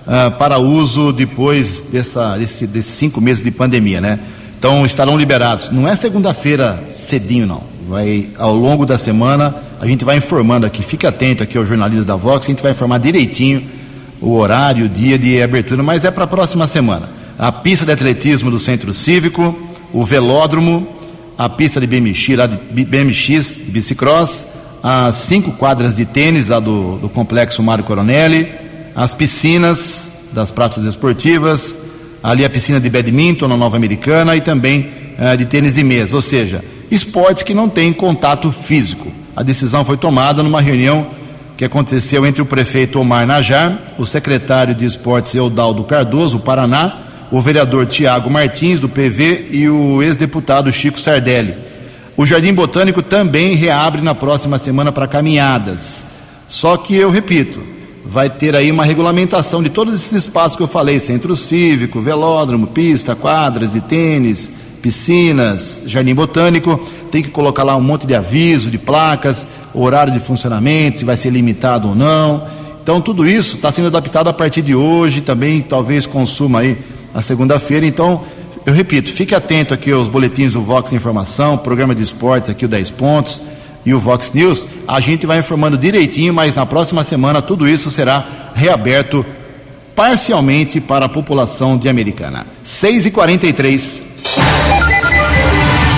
uh, 0.06 0.30
para 0.38 0.58
uso 0.58 1.12
depois 1.12 1.82
dessa, 1.92 2.38
desse, 2.38 2.66
desses 2.66 2.94
cinco 2.94 3.20
meses 3.20 3.44
de 3.44 3.50
pandemia, 3.50 4.00
né? 4.00 4.18
Então, 4.58 4.86
estarão 4.86 5.18
liberados. 5.18 5.68
Não 5.70 5.86
é 5.86 5.94
segunda-feira 5.94 6.82
cedinho, 6.88 7.46
não. 7.46 7.62
Vai 7.86 8.30
ao 8.38 8.54
longo 8.54 8.86
da 8.86 8.96
semana 8.96 9.54
a 9.78 9.86
gente 9.86 10.04
vai 10.04 10.16
informando 10.16 10.66
aqui, 10.66 10.82
fique 10.82 11.06
atento 11.06 11.42
aqui 11.42 11.56
aos 11.56 11.66
jornalistas 11.66 12.04
da 12.04 12.14
Vox, 12.14 12.46
a 12.46 12.50
gente 12.50 12.62
vai 12.62 12.72
informar 12.72 12.98
direitinho 12.98 13.62
o 14.20 14.36
horário, 14.36 14.86
o 14.86 14.88
dia 14.88 15.18
de 15.18 15.42
abertura, 15.42 15.82
mas 15.82 16.04
é 16.04 16.10
para 16.10 16.24
a 16.24 16.26
próxima 16.26 16.66
semana. 16.66 17.08
A 17.38 17.50
pista 17.50 17.86
de 17.86 17.92
atletismo 17.92 18.50
do 18.50 18.58
Centro 18.58 18.92
Cívico, 18.92 19.56
o 19.92 20.04
velódromo, 20.04 20.86
a 21.38 21.48
pista 21.48 21.80
de 21.80 21.86
BMX, 21.86 22.36
lá 22.36 22.46
de 22.46 22.84
BMX, 22.84 23.56
de 23.56 23.70
bicicross, 23.70 24.46
as 24.82 25.16
cinco 25.16 25.52
quadras 25.52 25.96
de 25.96 26.04
tênis 26.04 26.48
lá 26.48 26.60
do, 26.60 26.98
do 26.98 27.08
Complexo 27.08 27.62
Mário 27.62 27.84
Coronelli, 27.84 28.48
as 28.94 29.14
piscinas 29.14 30.10
das 30.32 30.50
praças 30.50 30.84
esportivas, 30.84 31.78
ali 32.22 32.44
a 32.44 32.50
piscina 32.50 32.78
de 32.78 32.90
badminton 32.90 33.48
na 33.48 33.56
Nova 33.56 33.76
Americana 33.76 34.36
e 34.36 34.40
também 34.40 34.90
eh, 35.18 35.36
de 35.36 35.46
tênis 35.46 35.74
de 35.74 35.82
mesa, 35.82 36.14
ou 36.14 36.22
seja, 36.22 36.62
esportes 36.90 37.42
que 37.42 37.54
não 37.54 37.68
têm 37.68 37.92
contato 37.92 38.52
físico. 38.52 39.10
A 39.34 39.42
decisão 39.42 39.84
foi 39.84 39.96
tomada 39.96 40.42
numa 40.42 40.60
reunião 40.60 41.06
que 41.60 41.64
aconteceu 41.66 42.24
entre 42.24 42.40
o 42.40 42.46
prefeito 42.46 42.98
Omar 42.98 43.26
Najar, 43.26 43.78
o 43.98 44.06
secretário 44.06 44.74
de 44.74 44.86
Esportes 44.86 45.34
Eudaldo 45.34 45.84
Cardoso, 45.84 46.38
do 46.38 46.42
Paraná, 46.42 47.00
o 47.30 47.38
vereador 47.38 47.84
Tiago 47.84 48.30
Martins, 48.30 48.80
do 48.80 48.88
PV, 48.88 49.48
e 49.50 49.68
o 49.68 50.02
ex-deputado 50.02 50.72
Chico 50.72 50.98
Sardelli. 50.98 51.54
O 52.16 52.24
Jardim 52.24 52.54
Botânico 52.54 53.02
também 53.02 53.56
reabre 53.56 54.00
na 54.00 54.14
próxima 54.14 54.56
semana 54.58 54.90
para 54.90 55.06
caminhadas. 55.06 56.06
Só 56.48 56.78
que 56.78 56.96
eu 56.96 57.10
repito, 57.10 57.60
vai 58.06 58.30
ter 58.30 58.56
aí 58.56 58.70
uma 58.70 58.82
regulamentação 58.82 59.62
de 59.62 59.68
todos 59.68 59.92
esses 59.92 60.12
espaços 60.12 60.56
que 60.56 60.62
eu 60.62 60.66
falei: 60.66 60.98
centro 60.98 61.36
cívico, 61.36 62.00
velódromo, 62.00 62.68
pista, 62.68 63.14
quadras 63.14 63.74
de 63.74 63.82
tênis, 63.82 64.50
piscinas, 64.80 65.82
jardim 65.84 66.14
botânico. 66.14 66.80
Tem 67.10 67.22
que 67.22 67.28
colocar 67.28 67.64
lá 67.64 67.76
um 67.76 67.82
monte 67.82 68.06
de 68.06 68.14
aviso, 68.14 68.70
de 68.70 68.78
placas, 68.78 69.46
horário 69.74 70.12
de 70.12 70.20
funcionamento, 70.20 70.98
se 70.98 71.04
vai 71.04 71.16
ser 71.16 71.30
limitado 71.30 71.88
ou 71.88 71.94
não. 71.94 72.46
Então, 72.82 73.00
tudo 73.00 73.26
isso 73.26 73.56
está 73.56 73.70
sendo 73.70 73.88
adaptado 73.88 74.28
a 74.28 74.32
partir 74.32 74.62
de 74.62 74.74
hoje, 74.74 75.20
também 75.20 75.60
talvez 75.60 76.06
consuma 76.06 76.60
aí 76.60 76.78
a 77.14 77.22
segunda-feira. 77.22 77.86
Então, 77.86 78.22
eu 78.66 78.72
repito, 78.72 79.10
fique 79.10 79.34
atento 79.34 79.72
aqui 79.72 79.90
aos 79.90 80.08
boletins 80.08 80.52
do 80.52 80.62
Vox 80.62 80.92
Informação, 80.92 81.56
programa 81.56 81.94
de 81.94 82.02
esportes 82.02 82.50
aqui 82.50 82.64
o 82.64 82.68
10 82.68 82.90
pontos 82.92 83.42
e 83.84 83.94
o 83.94 83.98
Vox 83.98 84.32
News. 84.32 84.66
A 84.86 85.00
gente 85.00 85.26
vai 85.26 85.38
informando 85.38 85.78
direitinho, 85.78 86.34
mas 86.34 86.54
na 86.54 86.66
próxima 86.66 87.02
semana 87.02 87.40
tudo 87.40 87.68
isso 87.68 87.90
será 87.90 88.24
reaberto 88.54 89.24
parcialmente 89.94 90.80
para 90.80 91.06
a 91.06 91.08
população 91.08 91.76
de 91.76 91.88
Americana. 91.88 92.46
6 92.62 93.06
e 93.06 93.10
43 93.10 94.09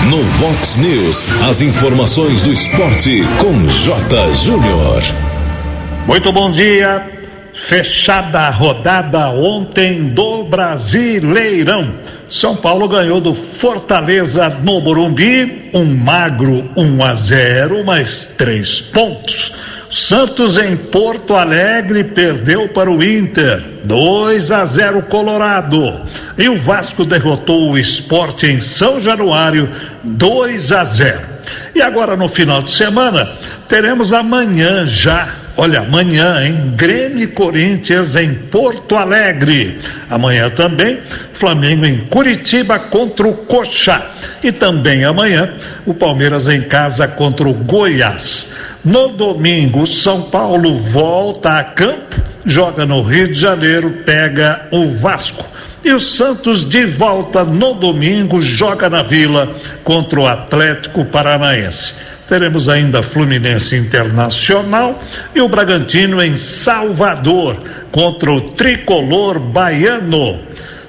No 0.09 0.21
Vox 0.21 0.75
News, 0.77 1.25
as 1.47 1.61
informações 1.61 2.41
do 2.41 2.51
esporte 2.51 3.21
com 3.39 3.67
J. 3.67 4.33
Júnior. 4.35 5.01
Muito 6.05 6.31
bom 6.31 6.51
dia. 6.51 7.09
Fechada 7.53 8.41
a 8.41 8.49
rodada 8.49 9.29
ontem 9.29 10.09
do 10.09 10.43
Brasileirão. 10.43 11.95
São 12.29 12.55
Paulo 12.55 12.87
ganhou 12.89 13.21
do 13.21 13.33
Fortaleza 13.33 14.49
no 14.49 14.81
Morumbi, 14.81 15.69
um 15.73 15.85
magro 15.85 16.69
1 16.75 17.03
a 17.05 17.15
0, 17.15 17.85
mais 17.85 18.25
três 18.37 18.81
pontos. 18.81 19.53
Santos 19.93 20.57
em 20.57 20.75
Porto 20.75 21.35
Alegre 21.35 22.03
perdeu 22.03 22.67
para 22.67 22.89
o 22.89 23.03
Inter, 23.03 23.61
2 23.85 24.49
a 24.49 24.65
0 24.65 25.03
Colorado. 25.03 26.01
E 26.35 26.49
o 26.49 26.57
Vasco 26.57 27.05
derrotou 27.05 27.69
o 27.69 27.77
Esporte 27.77 28.47
em 28.47 28.59
São 28.59 28.99
Januário, 28.99 29.69
2 30.03 30.71
a 30.71 30.83
0. 30.83 31.21
E 31.75 31.81
agora 31.83 32.17
no 32.17 32.27
final 32.27 32.63
de 32.63 32.71
semana, 32.71 33.33
teremos 33.67 34.11
amanhã 34.11 34.83
já 34.87 35.43
Olha, 35.55 35.81
amanhã 35.81 36.43
em 36.47 36.71
Grêmio 36.71 37.29
Corinthians 37.29 38.15
em 38.15 38.33
Porto 38.33 38.95
Alegre. 38.95 39.79
Amanhã 40.09 40.49
também, 40.49 40.99
Flamengo 41.31 41.85
em 41.85 42.05
Curitiba 42.05 42.79
contra 42.79 43.27
o 43.27 43.33
Coxa. 43.33 44.03
E 44.41 44.51
também 44.51 45.05
amanhã, 45.05 45.53
o 45.85 45.93
Palmeiras 45.93 46.47
em 46.47 46.61
casa 46.61 47.07
contra 47.07 47.47
o 47.47 47.53
Goiás. 47.53 48.49
No 48.83 49.07
domingo, 49.07 49.87
São 49.87 50.23
Paulo 50.23 50.73
volta 50.77 51.57
a 51.57 51.63
campo, 51.63 52.21
joga 52.45 52.85
no 52.85 53.01
Rio 53.01 53.29
de 53.29 53.39
Janeiro, 53.39 53.89
pega 54.05 54.67
o 54.71 54.89
Vasco. 54.89 55.45
E 55.85 55.93
o 55.93 55.99
Santos 55.99 56.65
de 56.65 56.85
volta 56.85 57.45
no 57.45 57.73
domingo 57.73 58.41
joga 58.41 58.89
na 58.89 59.01
Vila 59.01 59.55
contra 59.85 60.19
o 60.19 60.27
Atlético 60.27 61.05
Paranaense. 61.05 61.93
Teremos 62.27 62.67
ainda 62.67 63.01
Fluminense 63.01 63.77
Internacional 63.77 65.01
e 65.33 65.39
o 65.39 65.47
Bragantino 65.47 66.21
em 66.21 66.35
Salvador 66.35 67.57
contra 67.89 68.31
o 68.33 68.41
tricolor 68.51 69.39
baiano. 69.39 70.41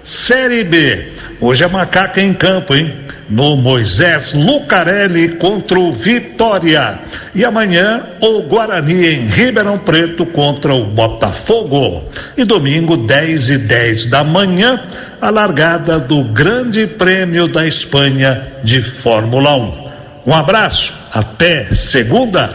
Série 0.02 0.64
B. 0.64 1.12
Hoje 1.40 1.62
é 1.62 1.68
macaca 1.68 2.20
em 2.20 2.34
campo, 2.34 2.74
hein? 2.74 3.04
No 3.28 3.56
Moisés 3.56 4.34
Lucarelli 4.34 5.36
contra 5.36 5.78
o 5.78 5.90
Vitória. 5.90 7.00
E 7.34 7.44
amanhã 7.44 8.02
o 8.20 8.42
Guarani 8.42 9.06
em 9.06 9.26
Ribeirão 9.26 9.78
Preto 9.78 10.26
contra 10.26 10.74
o 10.74 10.84
Botafogo. 10.84 12.04
E 12.36 12.44
domingo, 12.44 12.96
10 12.96 13.50
e 13.50 13.58
10 13.58 14.06
da 14.06 14.22
manhã, 14.22 14.80
a 15.20 15.30
largada 15.30 15.98
do 15.98 16.22
Grande 16.24 16.86
Prêmio 16.86 17.48
da 17.48 17.66
Espanha 17.66 18.46
de 18.62 18.80
Fórmula 18.80 19.56
1. 19.56 19.84
Um 20.26 20.34
abraço, 20.34 20.94
até 21.12 21.66
segunda. 21.74 22.50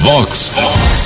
Vox 0.00 0.52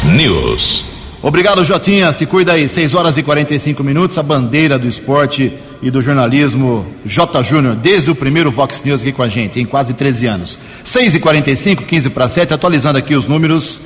News. 0.05 0.98
Obrigado, 1.23 1.65
Jotinha. 1.65 2.13
Se 2.13 2.27
cuida 2.27 2.53
aí. 2.53 2.69
6 2.69 2.95
horas 2.95 3.17
e 3.19 3.23
45 3.23 3.83
minutos. 3.83 4.19
A 4.19 4.23
bandeira 4.23 4.79
do 4.79 4.87
esporte 4.87 5.53
e 5.83 5.91
do 5.91 6.03
jornalismo 6.03 6.87
J. 7.05 7.43
Júnior, 7.43 7.77
desde 7.77 8.11
o 8.11 8.15
primeiro 8.15 8.51
Vox 8.51 8.83
News 8.83 9.03
aqui 9.03 9.13
com 9.13 9.23
a 9.23 9.29
gente, 9.29 9.61
em 9.61 9.65
quase 9.65 9.95
13 9.95 10.27
anos. 10.27 10.59
6 10.85 11.15
e 11.15 11.21
45 11.21 11.85
15 11.85 12.11
para 12.11 12.29
7, 12.29 12.53
atualizando 12.53 12.99
aqui 12.99 13.15
os 13.15 13.27
números 13.27 13.81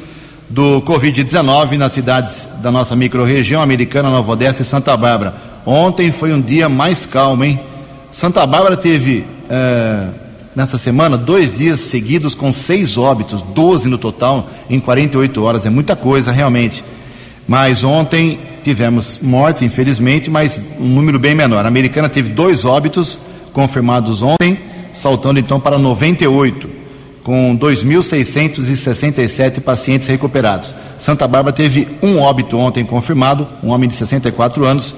do 0.48 0.80
Covid-19 0.82 1.76
nas 1.76 1.92
cidades 1.92 2.48
da 2.62 2.70
nossa 2.70 2.96
microrregião 2.96 3.60
americana, 3.60 4.10
Nova 4.10 4.32
Odessa 4.32 4.62
e 4.62 4.64
Santa 4.64 4.96
Bárbara. 4.96 5.34
Ontem 5.66 6.10
foi 6.10 6.32
um 6.32 6.40
dia 6.40 6.68
mais 6.68 7.06
calmo, 7.06 7.44
hein? 7.44 7.60
Santa 8.10 8.46
Bárbara 8.46 8.76
teve. 8.76 9.24
É 9.48 10.22
nessa 10.54 10.76
semana, 10.76 11.16
dois 11.16 11.52
dias 11.52 11.80
seguidos 11.80 12.34
com 12.34 12.52
seis 12.52 12.96
óbitos, 12.98 13.42
12 13.42 13.88
no 13.88 13.98
total, 13.98 14.48
em 14.68 14.78
48 14.78 15.42
horas. 15.42 15.66
É 15.66 15.70
muita 15.70 15.96
coisa, 15.96 16.30
realmente. 16.30 16.84
Mas 17.46 17.84
ontem 17.84 18.38
tivemos 18.62 19.18
mortes, 19.20 19.62
infelizmente, 19.62 20.30
mas 20.30 20.58
um 20.78 20.86
número 20.86 21.18
bem 21.18 21.34
menor. 21.34 21.64
A 21.64 21.68
americana 21.68 22.08
teve 22.08 22.30
dois 22.30 22.64
óbitos 22.64 23.20
confirmados 23.52 24.22
ontem, 24.22 24.56
saltando 24.92 25.40
então 25.40 25.58
para 25.58 25.78
98, 25.78 26.70
com 27.22 27.56
2.667 27.56 29.60
pacientes 29.60 30.06
recuperados. 30.06 30.74
Santa 30.98 31.26
Bárbara 31.26 31.54
teve 31.54 31.88
um 32.02 32.20
óbito 32.20 32.56
ontem 32.56 32.84
confirmado, 32.84 33.46
um 33.62 33.70
homem 33.70 33.88
de 33.88 33.94
64 33.94 34.64
anos 34.64 34.94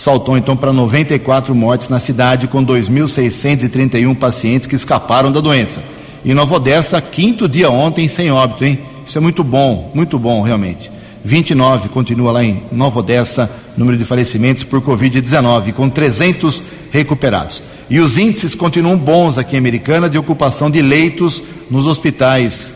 saltou 0.00 0.38
então 0.38 0.56
para 0.56 0.72
94 0.72 1.54
mortes 1.54 1.90
na 1.90 1.98
cidade, 1.98 2.46
com 2.46 2.64
2.631 2.64 4.16
pacientes 4.16 4.66
que 4.66 4.74
escaparam 4.74 5.30
da 5.30 5.40
doença. 5.40 5.82
E 6.24 6.32
Nova 6.32 6.56
Odessa, 6.56 7.00
quinto 7.00 7.48
dia 7.48 7.70
ontem 7.70 8.08
sem 8.08 8.30
óbito, 8.30 8.64
hein? 8.64 8.78
Isso 9.04 9.18
é 9.18 9.20
muito 9.20 9.44
bom, 9.44 9.90
muito 9.94 10.18
bom, 10.18 10.42
realmente. 10.42 10.90
29 11.24 11.88
continua 11.88 12.32
lá 12.32 12.44
em 12.44 12.62
Nova 12.72 13.00
Odessa, 13.00 13.50
número 13.76 13.98
de 13.98 14.04
falecimentos 14.04 14.64
por 14.64 14.80
Covid-19, 14.80 15.72
com 15.72 15.88
300 15.88 16.62
recuperados. 16.90 17.62
E 17.88 18.00
os 18.00 18.16
índices 18.16 18.54
continuam 18.54 18.96
bons 18.96 19.36
aqui 19.36 19.56
em 19.56 19.58
Americana 19.58 20.08
de 20.08 20.16
ocupação 20.16 20.70
de 20.70 20.80
leitos 20.80 21.42
nos 21.70 21.86
hospitais 21.86 22.74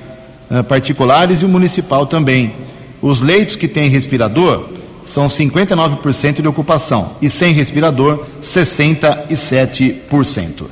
uh, 0.50 0.62
particulares 0.64 1.42
e 1.42 1.44
o 1.44 1.48
municipal 1.48 2.06
também. 2.06 2.52
Os 3.00 3.22
leitos 3.22 3.56
que 3.56 3.68
têm 3.68 3.88
respirador, 3.88 4.68
são 5.04 5.26
59% 5.26 6.40
de 6.40 6.48
ocupação 6.48 7.10
e 7.20 7.28
sem 7.28 7.52
respirador, 7.52 8.24
67%. 8.42 10.64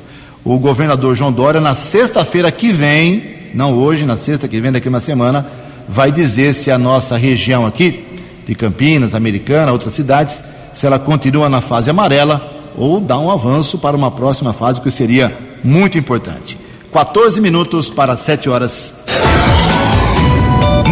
O 0.43 0.59
governador 0.59 1.15
João 1.15 1.31
Dória, 1.31 1.61
na 1.61 1.75
sexta-feira 1.75 2.51
que 2.51 2.73
vem, 2.73 3.23
não 3.55 3.75
hoje, 3.75 4.07
na 4.07 4.17
sexta 4.17 4.49
que 4.49 4.61
vem, 4.61 4.73
daqui 4.73 4.89
uma 4.89 5.01
semana, 5.01 5.47
vai 5.93 6.11
dizer 6.11 6.55
se 6.55 6.71
a 6.71 6.79
nossa 6.79 7.19
região 7.19 7.67
aqui, 7.67 8.03
de 8.47 8.55
Campinas, 8.55 9.15
Americana, 9.15 9.73
outras 9.73 9.93
cidades, 9.93 10.43
se 10.73 10.87
ela 10.87 10.99
continua 10.99 11.51
na 11.51 11.61
fase 11.61 11.91
amarela 11.91 12.51
ou 12.79 12.99
dá 12.99 13.19
um 13.19 13.31
avanço 13.31 13.77
para 13.77 13.95
uma 13.95 14.11
próxima 14.11 14.55
fase, 14.55 14.81
que 14.81 14.91
seria 14.91 15.31
muito 15.63 15.99
importante. 15.99 16.57
14 16.91 17.43
minutos 17.43 17.91
para 17.91 18.17
7 18.17 18.49
horas. 18.49 18.95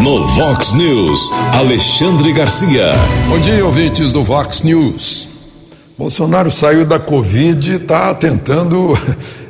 No 0.02 0.26
Vox 0.26 0.72
News, 0.74 1.30
Alexandre 1.54 2.34
Garcia. 2.34 2.92
Bom 3.26 3.38
dia, 3.38 3.64
ouvintes 3.64 4.12
do 4.12 4.22
Vox 4.22 4.60
News. 4.60 5.30
Bolsonaro 5.96 6.50
saiu 6.50 6.84
da 6.84 6.98
Covid 6.98 7.72
e 7.72 7.76
está 7.76 8.14
tentando 8.14 8.98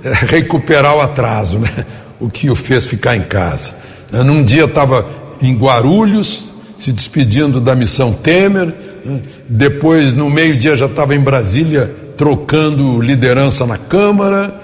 eh, 0.05 0.13
recuperar 0.27 0.97
o 0.97 1.01
atraso, 1.01 1.59
né? 1.59 1.85
O 2.21 2.29
que 2.29 2.49
o 2.51 2.55
fez 2.55 2.87
ficar 2.87 3.17
em 3.17 3.23
casa. 3.23 3.81
Num 4.13 4.43
dia 4.43 4.65
estava 4.65 5.07
em 5.43 5.55
Guarulhos, 5.55 6.45
se 6.77 6.93
despedindo 6.93 7.61
da 7.61 7.75
missão 7.75 8.13
Temer, 8.13 8.75
né? 9.05 9.21
depois, 9.49 10.15
no 10.15 10.31
meio-dia, 10.31 10.77
já 10.77 10.87
estava 10.87 11.15
em 11.15 11.21
Brasília 11.21 11.95
trocando 12.17 13.01
liderança 13.01 13.67
na 13.67 13.79
Câmara 13.79 14.61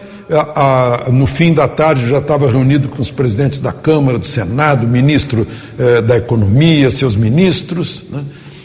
no 1.12 1.26
fim 1.26 1.52
da 1.52 1.68
tarde 1.68 2.09
já 2.09 2.18
estava 2.18 2.50
reunido 2.50 2.88
com 2.88 3.00
os 3.00 3.11
presidentes 3.11 3.61
da 3.61 3.73
Câmara, 3.73 4.18
do 4.18 4.26
Senado, 4.26 4.87
ministro 4.87 5.47
eh, 5.78 6.02
da 6.02 6.16
Economia, 6.16 6.90
seus 6.90 7.14
ministros, 7.14 8.02
né? 8.11 8.25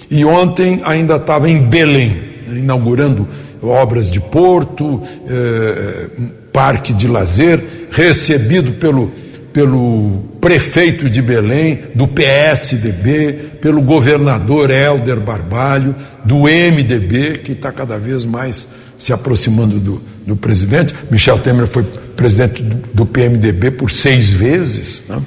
e 0.09 0.25
ontem 0.25 0.81
ainda 0.83 1.17
estava 1.17 1.49
em 1.49 1.61
Belém, 1.61 2.09
né? 2.47 2.59
inaugurando 2.59 3.27
obras 3.61 4.09
de 4.09 4.19
porto, 4.19 5.01
eh, 5.27 6.07
parque 6.51 6.93
de 6.93 7.07
lazer, 7.07 7.63
recebido 7.91 8.73
pelo, 8.73 9.11
pelo 9.53 10.23
prefeito 10.41 11.07
de 11.07 11.21
Belém, 11.21 11.83
do 11.93 12.07
PSDB, 12.07 13.51
pelo 13.61 13.79
governador 13.79 14.71
Helder 14.71 15.19
Barbalho, 15.19 15.95
do 16.25 16.39
MDB, 16.43 17.37
que 17.37 17.51
está 17.51 17.71
cada 17.71 17.99
vez 17.99 18.25
mais 18.25 18.67
se 18.97 19.13
aproximando 19.13 19.79
do, 19.79 20.01
do 20.25 20.35
presidente. 20.35 20.95
Michel 21.11 21.37
Temer 21.37 21.67
foi 21.67 21.83
presidente 22.15 22.63
do, 22.63 22.75
do 22.93 23.05
PMDB 23.05 23.71
por 23.71 23.91
seis 23.91 24.31
vezes. 24.31 25.03
Né? 25.07 25.21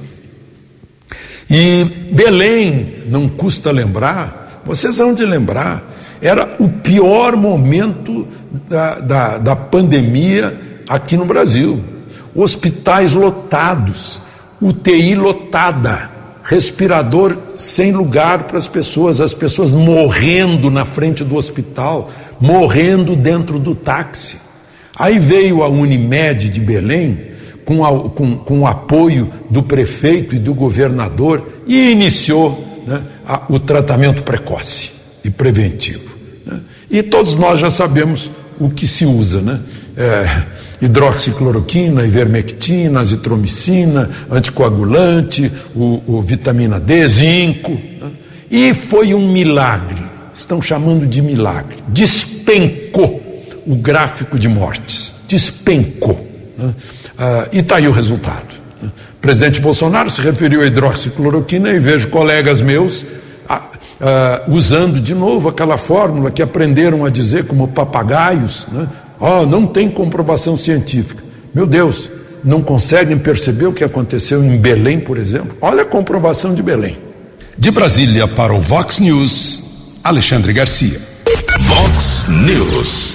E 1.49 1.85
Belém, 2.13 3.05
não 3.07 3.29
custa 3.29 3.71
lembrar, 3.71 4.63
vocês 4.65 4.97
vão 4.97 5.15
de 5.15 5.25
lembrar, 5.25 5.93
era 6.21 6.57
o 6.59 6.69
pior 6.69 7.37
momento 7.37 8.27
da, 8.69 8.99
da, 8.99 9.39
da 9.39 9.57
pandemia 9.57 10.59
aqui 10.89 11.17
no 11.17 11.27
Brasil. 11.27 11.81
Hospitais 12.35 13.13
lotados, 13.13 14.21
UTI 14.65 15.15
lotada, 15.15 16.11
respirador 16.43 17.37
sem 17.59 17.93
lugar 17.93 18.45
para 18.45 18.57
as 18.57 18.67
pessoas, 18.67 19.21
as 19.21 19.35
pessoas 19.35 19.75
morrendo 19.75 20.71
na 20.71 20.87
frente 20.87 21.23
do 21.23 21.37
hospital, 21.37 22.11
morrendo 22.41 23.15
dentro 23.15 23.59
do 23.59 23.75
táxi. 23.75 24.39
Aí 24.97 25.19
veio 25.19 25.63
a 25.63 25.69
Unimed 25.69 26.49
de 26.49 26.61
Belém, 26.61 27.35
com, 27.67 27.85
a, 27.85 28.09
com, 28.09 28.39
com 28.39 28.61
o 28.61 28.67
apoio 28.67 29.31
do 29.51 29.63
prefeito 29.63 30.35
e 30.35 30.39
do 30.39 30.55
governador, 30.55 31.47
e 31.67 31.91
iniciou 31.91 32.83
né, 32.87 33.03
a, 33.27 33.43
o 33.51 33.59
tratamento 33.59 34.23
precoce 34.23 34.93
e 35.23 35.29
preventivo. 35.29 36.15
Né? 36.47 36.61
E 36.91 37.03
todos 37.03 37.37
nós 37.37 37.61
já 37.61 37.71
sabemos 37.71 38.31
o 38.59 38.71
que 38.71 38.87
se 38.87 39.05
usa, 39.05 39.43
né? 39.43 39.61
É, 39.97 40.43
hidroxicloroquina, 40.85 42.05
ivermectina, 42.05 43.01
azitromicina, 43.01 44.11
anticoagulante, 44.31 45.51
o, 45.75 46.03
o 46.07 46.23
vitamina 46.23 46.79
D, 46.79 47.09
zinco. 47.09 47.73
Né? 47.73 48.11
E 48.51 48.75
foi 48.75 49.15
um 49.15 49.33
milagre, 49.33 50.03
estão 50.33 50.61
chamando 50.61 51.07
de 51.07 51.23
milagre. 51.23 51.79
Despencou 51.89 53.23
o 53.67 53.75
gráfico 53.75 54.39
de 54.39 54.49
mortes, 54.49 55.13
despencou. 55.29 56.29
Né? 56.59 56.75
Ah, 57.17 57.49
e 57.53 57.59
está 57.59 57.77
aí 57.77 57.89
o 57.89 57.93
resultado. 57.93 58.55
Né? 58.83 58.91
O 59.17 59.21
presidente 59.21 59.61
Bolsonaro 59.61 60.11
se 60.11 60.21
referiu 60.21 60.61
à 60.61 60.67
hidroxicloroquina 60.67 61.71
e 61.71 61.79
vejo 61.79 62.09
colegas 62.09 62.61
meus 62.61 63.07
ah, 63.49 63.63
ah, 64.01 64.43
usando 64.49 65.01
de 65.01 65.15
novo 65.15 65.49
aquela 65.49 65.79
fórmula 65.79 66.31
que 66.31 66.43
aprenderam 66.43 67.05
a 67.05 67.11
dizer 67.11 67.45
como 67.45 67.69
papagaios, 67.69 68.67
né? 68.71 68.87
Oh, 69.27 69.47
não 69.47 69.67
tem 69.67 69.89
comprovação 69.89 70.55
científica. 70.55 71.25
Meu 71.55 71.67
Deus, 71.67 72.11
não 72.45 72.61
conseguem 72.61 73.19
perceber 73.19 73.65
o 73.65 73.73
que 73.73 73.83
aconteceu 73.83 74.45
em 74.45 74.59
Belém, 74.59 75.01
por 75.01 75.17
exemplo? 75.17 75.57
Olha 75.63 75.81
a 75.81 75.87
comprovação 75.87 76.55
de 76.55 76.63
Belém. 76.63 76.99
De 77.57 77.71
Brasília 77.71 78.29
para 78.29 78.53
o 78.53 78.61
Vox 78.61 78.99
News, 78.99 79.97
Alexandre 80.05 80.53
Garcia. 80.53 81.01
Vox 81.61 82.27
News. 82.29 83.15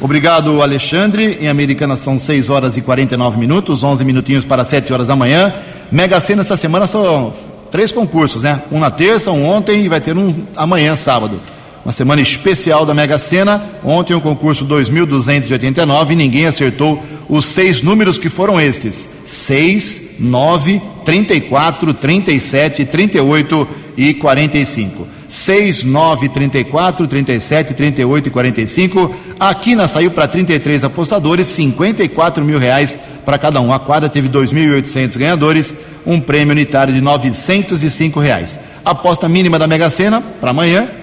Obrigado, 0.00 0.62
Alexandre. 0.62 1.38
Em 1.40 1.48
Americana 1.48 1.96
são 1.96 2.16
6 2.16 2.50
horas 2.50 2.76
e 2.76 2.80
49 2.80 3.36
minutos, 3.36 3.82
11 3.82 4.04
minutinhos 4.04 4.44
para 4.44 4.64
7 4.64 4.92
horas 4.92 5.08
da 5.08 5.16
manhã. 5.16 5.52
Mega 5.90 6.20
Sena 6.20 6.42
essa 6.42 6.56
semana 6.56 6.86
são 6.86 7.32
três 7.72 7.90
concursos, 7.90 8.44
né? 8.44 8.62
Um 8.70 8.78
na 8.78 8.92
terça, 8.92 9.32
um 9.32 9.44
ontem 9.44 9.82
e 9.82 9.88
vai 9.88 10.00
ter 10.00 10.16
um 10.16 10.32
amanhã, 10.54 10.94
sábado 10.94 11.40
uma 11.88 11.92
semana 11.92 12.20
especial 12.20 12.84
da 12.84 12.92
Mega 12.92 13.16
Sena. 13.16 13.62
Ontem 13.82 14.12
o 14.12 14.18
um 14.18 14.20
concurso 14.20 14.66
2.289 14.66 16.10
e 16.10 16.14
ninguém 16.14 16.44
acertou 16.44 17.02
os 17.26 17.46
seis 17.46 17.80
números 17.80 18.18
que 18.18 18.28
foram 18.28 18.60
estes: 18.60 19.08
6, 19.24 20.02
9, 20.20 20.82
34, 21.02 21.94
37, 21.94 22.84
38 22.84 23.68
e 23.96 24.12
45. 24.12 25.08
6, 25.26 25.84
9, 25.84 26.28
34, 26.28 27.06
37, 27.06 27.72
38 27.72 28.26
e 28.26 28.30
45. 28.30 29.14
A 29.40 29.54
Quina 29.54 29.88
saiu 29.88 30.10
para 30.10 30.28
33 30.28 30.84
apostadores, 30.84 31.46
54 31.46 32.44
mil 32.44 32.58
reais 32.58 32.98
para 33.24 33.38
cada 33.38 33.62
um. 33.62 33.72
A 33.72 33.78
quadra 33.78 34.10
teve 34.10 34.28
2.800 34.28 35.16
ganhadores, 35.16 35.74
um 36.04 36.20
prêmio 36.20 36.52
unitário 36.52 36.92
de 36.92 37.00
905 37.00 38.20
reais. 38.20 38.58
Aposta 38.84 39.26
mínima 39.26 39.58
da 39.58 39.66
Mega 39.66 39.88
Sena 39.88 40.20
para 40.20 40.50
amanhã 40.50 40.97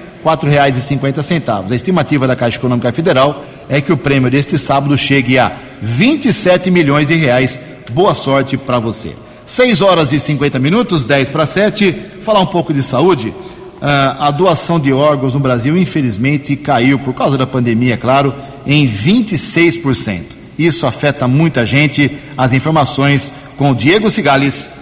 cinquenta 0.82 1.22
centavos. 1.22 1.72
A 1.72 1.76
estimativa 1.76 2.28
da 2.28 2.36
Caixa 2.36 2.58
Econômica 2.58 2.92
Federal 2.92 3.44
é 3.70 3.82
que 3.82 3.92
o 3.92 3.98
prêmio 3.98 4.30
deste 4.30 4.58
sábado 4.58 4.98
chegue 4.98 5.38
a 5.38 5.52
27 5.82 6.72
milhões 6.72 7.08
de 7.08 7.16
reais. 7.16 7.60
Boa 7.92 8.14
sorte 8.14 8.58
para 8.58 8.80
você. 8.80 9.14
6 9.46 9.82
horas 9.82 10.12
e 10.12 10.20
50 10.20 10.58
minutos, 10.58 11.06
10 11.06 11.30
para 11.30 11.46
7. 11.46 11.96
Falar 12.22 12.40
um 12.40 12.46
pouco 12.48 12.74
de 12.74 12.82
saúde. 12.82 13.30
Uh, 13.30 14.16
a 14.20 14.32
doação 14.32 14.80
de 14.80 14.92
órgãos 14.92 15.34
no 15.34 15.40
Brasil, 15.40 15.78
infelizmente, 15.78 16.56
caiu, 16.56 16.98
por 16.98 17.14
causa 17.14 17.38
da 17.38 17.46
pandemia, 17.46 17.94
é 17.94 17.98
claro, 17.98 18.34
em 18.66 18.88
26%. 18.88 20.24
Isso 20.58 20.88
afeta 20.88 21.28
muita 21.28 21.66
gente. 21.66 22.12
As 22.38 22.54
informações 22.54 23.34
com 23.58 23.74
Diego 23.76 24.10
Cigales. 24.10 24.74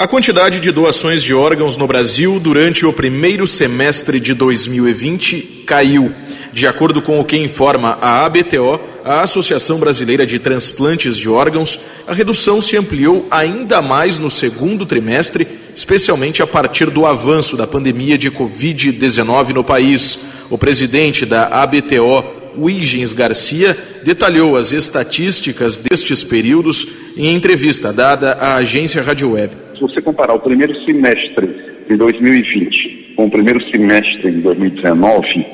A 0.00 0.08
quantidade 0.08 0.60
de 0.60 0.72
doações 0.72 1.22
de 1.22 1.34
órgãos 1.34 1.76
no 1.76 1.86
Brasil 1.86 2.40
durante 2.40 2.86
o 2.86 2.92
primeiro 2.92 3.46
semestre 3.46 4.18
de 4.18 4.32
2020 4.32 5.64
caiu. 5.66 6.10
De 6.54 6.66
acordo 6.66 7.02
com 7.02 7.20
o 7.20 7.24
que 7.24 7.36
informa 7.36 7.98
a 8.00 8.24
ABTO, 8.24 8.80
a 9.04 9.20
Associação 9.20 9.78
Brasileira 9.78 10.24
de 10.24 10.38
Transplantes 10.38 11.18
de 11.18 11.28
Órgãos, 11.28 11.78
a 12.06 12.14
redução 12.14 12.62
se 12.62 12.78
ampliou 12.78 13.28
ainda 13.30 13.82
mais 13.82 14.18
no 14.18 14.30
segundo 14.30 14.86
trimestre, 14.86 15.46
especialmente 15.76 16.42
a 16.42 16.46
partir 16.46 16.88
do 16.88 17.04
avanço 17.04 17.54
da 17.54 17.66
pandemia 17.66 18.16
de 18.16 18.30
Covid-19 18.30 19.50
no 19.50 19.62
país. 19.62 20.20
O 20.48 20.56
presidente 20.56 21.26
da 21.26 21.44
ABTO, 21.44 22.24
Wigens 22.58 23.12
Garcia, 23.12 23.76
detalhou 24.02 24.56
as 24.56 24.72
estatísticas 24.72 25.76
destes 25.76 26.24
períodos 26.24 26.86
em 27.18 27.34
entrevista 27.34 27.92
dada 27.92 28.32
à 28.40 28.54
agência 28.54 29.02
Rádio 29.02 29.32
Web 29.32 29.68
se 29.80 29.94
você 29.94 30.02
comparar 30.02 30.34
o 30.34 30.40
primeiro 30.40 30.74
semestre 30.84 31.46
de 31.88 31.96
2020 31.96 33.14
com 33.16 33.24
o 33.24 33.30
primeiro 33.30 33.58
semestre 33.70 34.30
de 34.30 34.42
2019, 34.42 35.46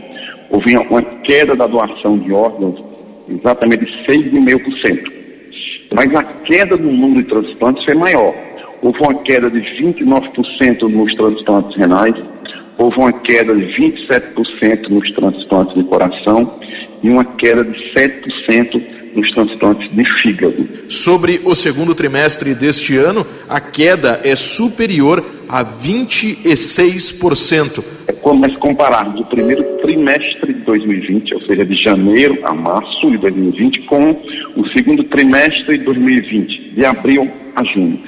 houve 0.51 0.77
uma 0.77 1.03
queda 1.23 1.55
da 1.55 1.67
doação 1.69 2.19
de 2.19 2.33
órgãos 2.33 2.83
exatamente 3.29 3.85
de 3.85 3.93
6,5%. 4.13 5.13
Mas 5.95 6.13
a 6.15 6.25
queda 6.25 6.77
no 6.77 6.91
número 6.91 7.23
de 7.23 7.29
transplantes 7.29 7.85
foi 7.85 7.95
maior. 7.95 8.35
Houve 8.83 8.99
uma 8.99 9.15
queda 9.23 9.49
de 9.49 9.61
29% 9.61 10.83
nos 10.89 11.15
transplantes 11.15 11.77
renais, 11.77 12.15
houve 12.79 12.99
uma 12.99 13.13
queda 13.13 13.55
de 13.55 13.65
27% 13.81 14.89
nos 14.89 15.09
transplantes 15.13 15.75
de 15.77 15.85
coração 15.85 16.59
e 17.01 17.09
uma 17.09 17.25
queda 17.25 17.63
de 17.63 17.79
7% 17.95 18.96
nos 19.17 19.31
transplantes 19.31 19.91
de 19.91 20.05
fígado. 20.21 20.69
Sobre 20.89 21.41
o 21.45 21.55
segundo 21.55 21.95
trimestre 21.95 22.55
deste 22.55 22.97
ano, 22.97 23.27
a 23.49 23.59
queda 23.59 24.21
é 24.23 24.37
superior 24.37 25.25
a 25.49 25.65
26%. 25.65 27.83
É 28.07 28.13
como 28.13 28.47
nós 28.47 28.55
compararmos 28.57 29.21
o 29.21 29.25
primeiro 29.25 29.65
trimestre 29.79 30.53
de 30.53 30.61
2020, 30.61 31.35
ou 31.35 31.41
seja, 31.43 31.65
de 31.65 31.75
janeiro 31.83 32.39
a 32.45 32.55
março 32.55 33.11
de 33.11 33.19
2020, 33.19 33.81
com 33.87 34.11
o 34.57 34.69
segundo 34.77 35.03
trimestre 35.05 35.79
de 35.79 35.85
2020, 35.85 36.75
de 36.75 36.85
abril 36.85 37.31
a 37.55 37.65
junho. 37.65 37.99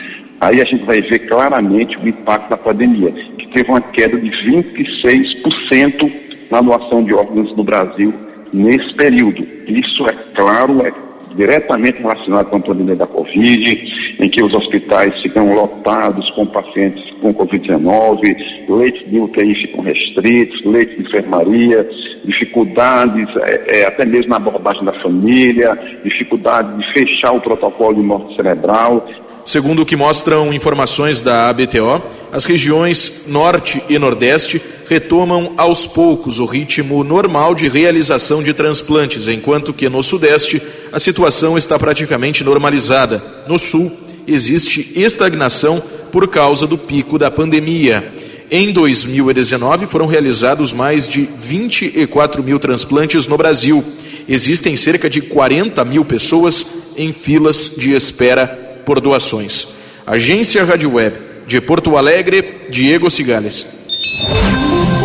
Aí 0.41 0.61
a 0.61 0.65
gente 0.65 0.85
vai 0.85 1.01
ver 1.01 1.21
claramente 1.21 1.97
o 1.97 2.07
impacto 2.07 2.51
da 2.51 2.57
pandemia, 2.57 3.11
que 3.39 3.49
teve 3.49 3.71
uma 3.71 3.81
queda 3.81 4.17
de 4.19 4.31
26% 4.31 6.13
na 6.51 6.61
doação 6.61 7.03
de 7.03 7.13
órgãos 7.13 7.57
no 7.57 7.65
Brasil 7.65 8.28
nesse 8.53 8.95
período. 8.95 9.47
Isso, 9.67 10.07
é 10.07 10.13
claro, 10.35 10.87
é 10.87 10.93
diretamente 11.35 11.99
relacionado 11.99 12.47
com 12.47 12.57
a 12.57 12.61
pandemia 12.61 12.97
da 12.97 13.07
Covid, 13.07 14.17
em 14.21 14.29
que 14.29 14.45
os 14.45 14.53
hospitais 14.53 15.15
ficam 15.23 15.53
lotados 15.53 16.29
com 16.33 16.47
pacientes 16.47 17.03
com 17.21 17.33
Covid-19, 17.33 18.37
leitos 18.69 19.11
de 19.11 19.21
UTI 19.21 19.55
ficam 19.55 19.83
restritos, 19.83 20.65
leitos 20.65 20.97
de 20.97 21.03
enfermaria, 21.03 21.89
dificuldades 22.25 23.29
é, 23.37 23.81
é, 23.81 23.87
até 23.87 24.05
mesmo 24.05 24.31
na 24.31 24.37
abordagem 24.37 24.85
da 24.85 24.93
família, 25.01 25.79
dificuldade 26.03 26.77
de 26.77 26.93
fechar 26.93 27.33
o 27.33 27.41
protocolo 27.41 27.95
de 27.95 28.03
morte 28.03 28.35
cerebral. 28.37 29.07
Segundo 29.49 29.81
o 29.81 29.87
que 29.87 29.97
mostram 29.97 30.53
informações 30.53 31.23
da 31.23 31.49
ABTO, 31.49 32.03
as 32.31 32.45
regiões 32.45 33.23
Norte 33.27 33.83
e 33.89 33.99
Nordeste 33.99 34.61
retomam 34.87 35.55
aos 35.57 35.87
poucos 35.87 36.39
o 36.39 36.45
ritmo 36.45 37.03
normal 37.03 37.55
de 37.55 37.67
realização 37.67 38.43
de 38.43 38.53
transplantes, 38.53 39.27
enquanto 39.27 39.73
que 39.73 39.89
no 39.89 40.03
Sudeste 40.03 40.61
a 40.93 41.01
situação 41.01 41.57
está 41.57 41.79
praticamente 41.79 42.45
normalizada. 42.45 43.25
No 43.47 43.59
Sul, 43.59 43.91
existe 44.27 44.93
estagnação 44.95 45.83
por 46.13 46.29
causa 46.29 46.67
do 46.67 46.77
pico 46.77 47.19
da 47.19 47.31
pandemia. 47.31 48.13
Em 48.51 48.71
2019, 48.71 49.87
foram 49.87 50.05
realizados 50.05 50.75
mais 50.75 51.09
de 51.09 51.27
24 51.39 52.43
mil 52.43 52.59
transplantes 52.59 53.27
no 53.27 53.39
Brasil. 53.39 53.83
Existem 54.29 54.77
cerca 54.77 55.09
de 55.09 55.23
40 55.23 55.83
mil 55.87 56.05
pessoas 56.05 56.67
em 56.99 57.15
filas 57.15 57.77
de 57.79 57.95
espera 57.95 58.68
por 58.89 59.03
doações. 59.03 59.69
Agência 60.07 60.65
Rádio 60.65 60.95
Web 60.95 61.15
de 61.47 61.61
Porto 61.61 61.99
Alegre, 61.99 62.63
Diego 62.71 63.11
Cigales. 63.11 63.67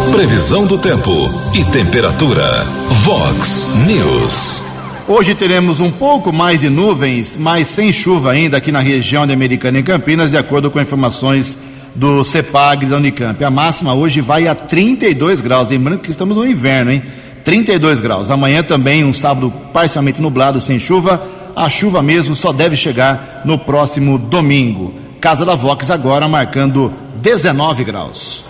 Previsão 0.09 0.65
do 0.65 0.77
tempo 0.77 1.11
e 1.53 1.65
temperatura. 1.65 2.63
Vox 3.03 3.67
News. 3.85 4.63
Hoje 5.05 5.35
teremos 5.35 5.81
um 5.81 5.91
pouco 5.91 6.31
mais 6.31 6.61
de 6.61 6.69
nuvens, 6.69 7.35
mas 7.37 7.67
sem 7.67 7.91
chuva 7.91 8.31
ainda 8.31 8.55
aqui 8.55 8.71
na 8.71 8.79
região 8.79 9.27
de 9.27 9.33
Americana 9.33 9.79
e 9.79 9.83
Campinas, 9.83 10.31
de 10.31 10.37
acordo 10.37 10.71
com 10.71 10.79
informações 10.79 11.57
do 11.93 12.23
CEPAG 12.23 12.85
da 12.85 12.95
Unicamp. 12.95 13.43
A 13.43 13.51
máxima 13.51 13.93
hoje 13.93 14.21
vai 14.21 14.47
a 14.47 14.55
32 14.55 15.41
graus. 15.41 15.67
Lembrando 15.67 15.99
que 15.99 16.09
estamos 16.09 16.37
no 16.37 16.47
inverno, 16.47 16.89
hein? 16.89 17.03
32 17.43 17.99
graus. 17.99 18.31
Amanhã 18.31 18.63
também 18.63 19.03
um 19.03 19.11
sábado 19.11 19.51
parcialmente 19.73 20.21
nublado, 20.21 20.61
sem 20.61 20.79
chuva. 20.79 21.42
A 21.55 21.69
chuva 21.69 22.01
mesmo 22.01 22.35
só 22.35 22.51
deve 22.51 22.75
chegar 22.75 23.41
no 23.45 23.57
próximo 23.57 24.17
domingo. 24.17 24.93
Casa 25.21 25.45
da 25.45 25.55
Vox 25.55 25.89
agora 25.89 26.27
marcando 26.27 26.91
19 27.15 27.83
graus. 27.83 28.43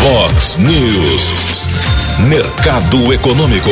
Vox 0.00 0.56
News. 0.56 1.32
Mercado 2.28 3.12
Econômico. 3.12 3.70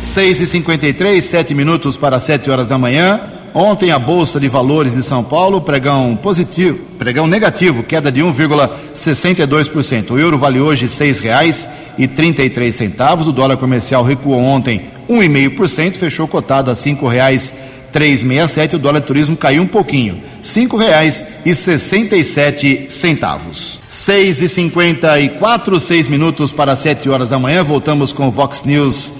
6 0.00 0.40
e 0.40 0.46
53 0.46 1.24
sete 1.24 1.54
minutos 1.54 1.96
para 1.96 2.18
7 2.18 2.50
horas 2.50 2.68
da 2.68 2.78
manhã. 2.78 3.20
Ontem 3.54 3.90
a 3.90 3.98
Bolsa 3.98 4.40
de 4.40 4.48
Valores 4.48 4.94
de 4.94 5.02
São 5.02 5.22
Paulo, 5.22 5.60
pregão 5.60 6.16
positivo, 6.16 6.78
pregão 6.98 7.26
negativo, 7.26 7.82
queda 7.82 8.10
de 8.10 8.22
1,62%. 8.22 10.12
O 10.12 10.18
euro 10.18 10.38
vale 10.38 10.58
hoje 10.58 10.88
seis 10.88 11.20
reais 11.20 11.68
e 11.98 12.06
33 12.06 12.74
centavos. 12.74 13.28
O 13.28 13.32
dólar 13.32 13.58
comercial 13.58 14.02
recuou 14.02 14.40
ontem 14.40 14.80
1,5%, 15.06 15.96
fechou 15.96 16.26
cotado 16.26 16.70
a 16.70 16.74
cinco 16.74 17.06
reais 17.06 17.52
367. 17.92 18.76
O 18.76 18.78
dólar 18.78 19.02
turismo 19.02 19.36
caiu 19.36 19.64
um 19.64 19.66
pouquinho, 19.66 20.18
cinco 20.40 20.78
reais 20.78 21.22
e 21.44 21.54
67 21.54 22.86
centavos. 22.88 23.78
6 23.86 24.40
e 24.40 24.48
54 24.48 25.78
seis 25.78 26.08
minutos 26.08 26.52
para 26.52 26.74
7 26.74 27.06
horas 27.10 27.28
da 27.28 27.38
manhã. 27.38 27.62
Voltamos 27.62 28.14
com 28.14 28.28
o 28.28 28.30
Vox 28.30 28.64
News 28.64 29.12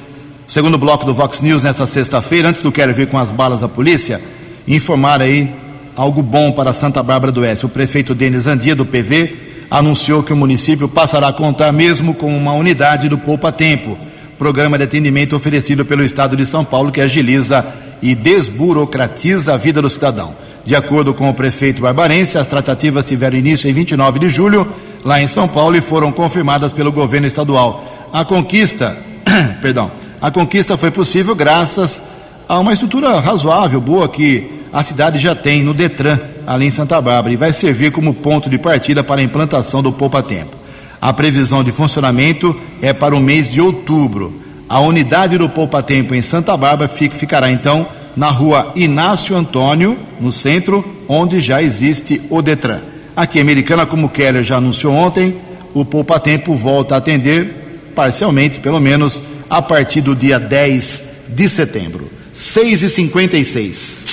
segundo 0.53 0.77
bloco 0.77 1.07
do 1.07 1.15
Vox 1.15 1.41
News 1.41 1.63
nessa 1.63 1.87
sexta-feira, 1.87 2.51
antes 2.51 2.61
do 2.61 2.71
Quero 2.71 2.93
Vir 2.93 3.07
com 3.07 3.19
as 3.19 3.33
balas 3.33 3.61
da 3.61 3.69
polícia, 3.69 4.21
informar 4.69 5.23
aí 5.23 5.51
algo 5.97 6.23
bom 6.23 6.53
para 6.53 6.75
Santa 6.75 7.03
Bárbara 7.03 7.33
do 7.33 7.41
Oeste. 7.41 7.65
O 7.65 7.71
prefeito 7.71 8.15
Denis 8.15 8.47
Andia, 8.47 8.77
do 8.77 8.85
PV, 8.85 9.35
anunciou 9.71 10.23
que 10.23 10.31
o 10.31 10.37
município 10.37 10.91
passará 10.91 11.29
a 11.29 11.33
contar 11.33 11.73
mesmo 11.73 12.13
com 12.13 12.37
uma 12.37 12.53
unidade 12.53 13.09
do 13.09 13.17
Poupa 13.17 13.51
Tempo, 13.51 13.97
programa 14.39 14.77
de 14.77 14.85
atendimento 14.85 15.35
oferecido 15.35 15.87
pelo 15.87 16.05
Estado 16.05 16.37
de 16.37 16.45
São 16.45 16.67
Paulo 16.67 16.93
que 16.93 17.01
agiliza 17.01 17.65
e 18.03 18.15
desburocratiza 18.15 19.55
a 19.55 19.57
vida 19.57 19.81
do 19.81 19.89
cidadão. 19.89 20.35
De 20.67 20.77
acordo 20.77 21.15
com 21.15 21.31
o 21.31 21.35
prefeito 21.35 21.81
barbarense, 21.81 22.37
as 22.37 22.47
tratativas 22.47 23.07
tiveram 23.07 23.39
início 23.39 23.71
em 23.71 23.73
29 23.73 24.19
de 24.19 24.29
julho, 24.29 24.71
lá 25.03 25.19
em 25.19 25.29
São 25.29 25.49
Paulo, 25.49 25.79
e 25.79 25.81
foram 25.81 26.13
confirmadas 26.13 26.75
pelo 26.75 26.93
governo 26.93 27.27
estadual. 27.27 28.11
A 28.13 28.23
conquista, 28.23 28.95
perdão, 29.63 30.02
a 30.23 30.31
conquista 30.31 30.77
foi 30.77 30.93
possível 30.93 31.35
graças 31.35 32.01
a 32.49 32.57
uma 32.61 32.73
estrutura 32.73 33.19
razoável, 33.19 33.81
boa, 33.81 34.09
que 34.09 34.63
a 34.73 34.81
cidade 34.81 35.19
já 35.19 35.35
tem 35.35 35.65
no 35.65 35.75
Detran, 35.75 36.17
ali 36.47 36.67
em 36.67 36.71
Santa 36.71 37.01
Bárbara, 37.01 37.35
e 37.35 37.37
vai 37.37 37.53
servir 37.53 37.91
como 37.91 38.15
ponto 38.15 38.49
de 38.49 38.57
partida 38.57 39.03
para 39.03 39.21
a 39.21 39.25
implantação 39.25 39.83
do 39.83 39.91
Poupa 39.91 40.23
Tempo. 40.23 40.57
A 41.01 41.13
previsão 41.13 41.65
de 41.65 41.73
funcionamento 41.73 42.57
é 42.81 42.93
para 42.93 43.17
o 43.17 43.21
mês 43.21 43.51
de 43.51 43.61
outubro. 43.61 44.33
A 44.69 44.79
unidade 44.79 45.37
do 45.37 45.49
Poupa 45.49 45.83
Tempo 45.83 46.15
em 46.15 46.23
Santa 46.23 46.57
Bárbara 46.57 46.89
ficará 46.89 47.51
então 47.51 47.85
na 48.17 48.29
rua 48.29 48.71
Inácio 48.77 49.37
Antônio, 49.37 49.99
no 50.21 50.31
centro, 50.31 50.85
onde 51.09 51.41
já 51.41 51.61
existe 51.61 52.23
o 52.31 52.41
Detran. 52.41 52.79
Aqui 53.17 53.41
Americana, 53.41 53.87
como 53.87 54.07
o 54.07 54.11
Keller 54.11 54.45
já 54.45 54.59
anunciou 54.59 54.95
ontem, 54.95 55.35
o 55.75 55.85
Poupa 55.85 56.21
Tempo 56.21 56.55
volta 56.55 56.95
a 56.95 56.99
atender, 56.99 57.91
parcialmente 57.97 58.61
pelo 58.61 58.79
menos, 58.79 59.21
a 59.53 59.61
partir 59.61 60.01
do 60.01 60.17
dia 60.17 60.41
10 60.41 61.27
de 61.29 61.47
setembro. 61.47 62.11
6 62.33 62.81
e 62.81 62.89
56 62.89 64.07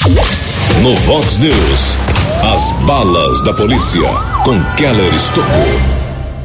No 0.81 0.93
Vox 0.97 1.37
News, 1.37 1.97
as 2.53 2.71
balas 2.85 3.41
da 3.43 3.53
polícia 3.53 4.01
com 4.43 4.61
Keller 4.75 5.13
Estocou. 5.13 5.79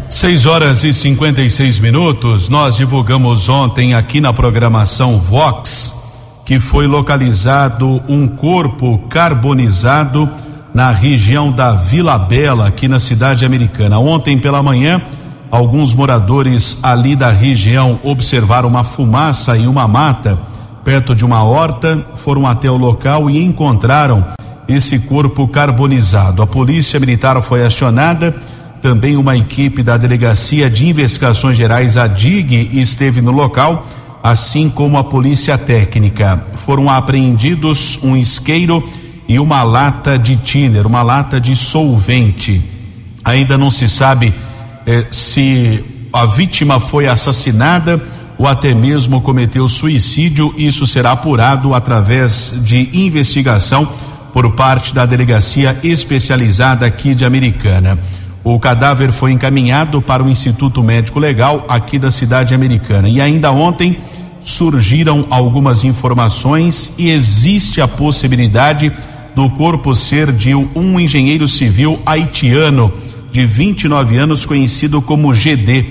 6 0.08 0.46
horas 0.46 0.84
e 0.84 0.92
56 0.92 1.80
minutos. 1.80 2.48
Nós 2.48 2.76
divulgamos 2.76 3.48
ontem 3.48 3.94
aqui 3.94 4.20
na 4.20 4.32
programação 4.32 5.18
Vox 5.18 5.92
que 6.46 6.60
foi 6.60 6.86
localizado 6.86 8.00
um 8.08 8.28
corpo 8.28 8.98
carbonizado 9.08 10.30
na 10.72 10.92
região 10.92 11.50
da 11.50 11.72
Vila 11.72 12.16
Bela, 12.16 12.68
aqui 12.68 12.86
na 12.86 13.00
cidade 13.00 13.44
americana. 13.44 13.98
Ontem 13.98 14.38
pela 14.38 14.62
manhã, 14.62 15.02
Alguns 15.54 15.94
moradores 15.94 16.80
ali 16.82 17.14
da 17.14 17.30
região 17.30 18.00
observaram 18.02 18.68
uma 18.68 18.82
fumaça 18.82 19.56
e 19.56 19.68
uma 19.68 19.86
mata 19.86 20.36
perto 20.84 21.14
de 21.14 21.24
uma 21.24 21.44
horta, 21.44 22.04
foram 22.16 22.44
até 22.44 22.68
o 22.68 22.76
local 22.76 23.30
e 23.30 23.40
encontraram 23.40 24.26
esse 24.66 24.98
corpo 24.98 25.46
carbonizado. 25.46 26.42
A 26.42 26.46
polícia 26.46 26.98
militar 26.98 27.40
foi 27.40 27.64
acionada, 27.64 28.34
também 28.82 29.16
uma 29.16 29.36
equipe 29.36 29.80
da 29.80 29.96
Delegacia 29.96 30.68
de 30.68 30.88
Investigações 30.88 31.56
Gerais, 31.56 31.96
a 31.96 32.08
DIG, 32.08 32.80
esteve 32.80 33.22
no 33.22 33.30
local, 33.30 33.86
assim 34.24 34.68
como 34.68 34.98
a 34.98 35.04
polícia 35.04 35.56
técnica. 35.56 36.44
Foram 36.56 36.90
apreendidos 36.90 38.00
um 38.02 38.16
isqueiro 38.16 38.82
e 39.28 39.38
uma 39.38 39.62
lata 39.62 40.18
de 40.18 40.36
tiner, 40.36 40.84
uma 40.84 41.04
lata 41.04 41.40
de 41.40 41.54
solvente. 41.54 42.60
Ainda 43.24 43.56
não 43.56 43.70
se 43.70 43.88
sabe 43.88 44.34
eh, 44.86 45.06
se 45.10 45.84
a 46.12 46.26
vítima 46.26 46.78
foi 46.78 47.06
assassinada 47.06 48.00
ou 48.36 48.46
até 48.46 48.74
mesmo 48.74 49.20
cometeu 49.20 49.68
suicídio, 49.68 50.54
isso 50.56 50.86
será 50.86 51.12
apurado 51.12 51.74
através 51.74 52.54
de 52.62 52.90
investigação 52.92 53.88
por 54.32 54.52
parte 54.52 54.92
da 54.92 55.06
delegacia 55.06 55.78
especializada 55.82 56.84
aqui 56.84 57.14
de 57.14 57.24
Americana. 57.24 57.98
O 58.42 58.58
cadáver 58.58 59.12
foi 59.12 59.32
encaminhado 59.32 60.02
para 60.02 60.22
o 60.22 60.28
Instituto 60.28 60.82
Médico 60.82 61.18
Legal 61.18 61.64
aqui 61.68 61.98
da 61.98 62.10
cidade 62.10 62.54
americana. 62.54 63.08
E 63.08 63.20
ainda 63.20 63.50
ontem 63.52 63.98
surgiram 64.40 65.26
algumas 65.30 65.84
informações 65.84 66.92
e 66.98 67.10
existe 67.10 67.80
a 67.80 67.88
possibilidade 67.88 68.92
do 69.34 69.48
corpo 69.50 69.94
ser 69.94 70.30
de 70.30 70.54
um 70.54 71.00
engenheiro 71.00 71.48
civil 71.48 71.98
haitiano 72.04 72.92
de 73.34 73.44
29 73.44 74.16
anos, 74.16 74.46
conhecido 74.46 75.02
como 75.02 75.34
GD. 75.34 75.86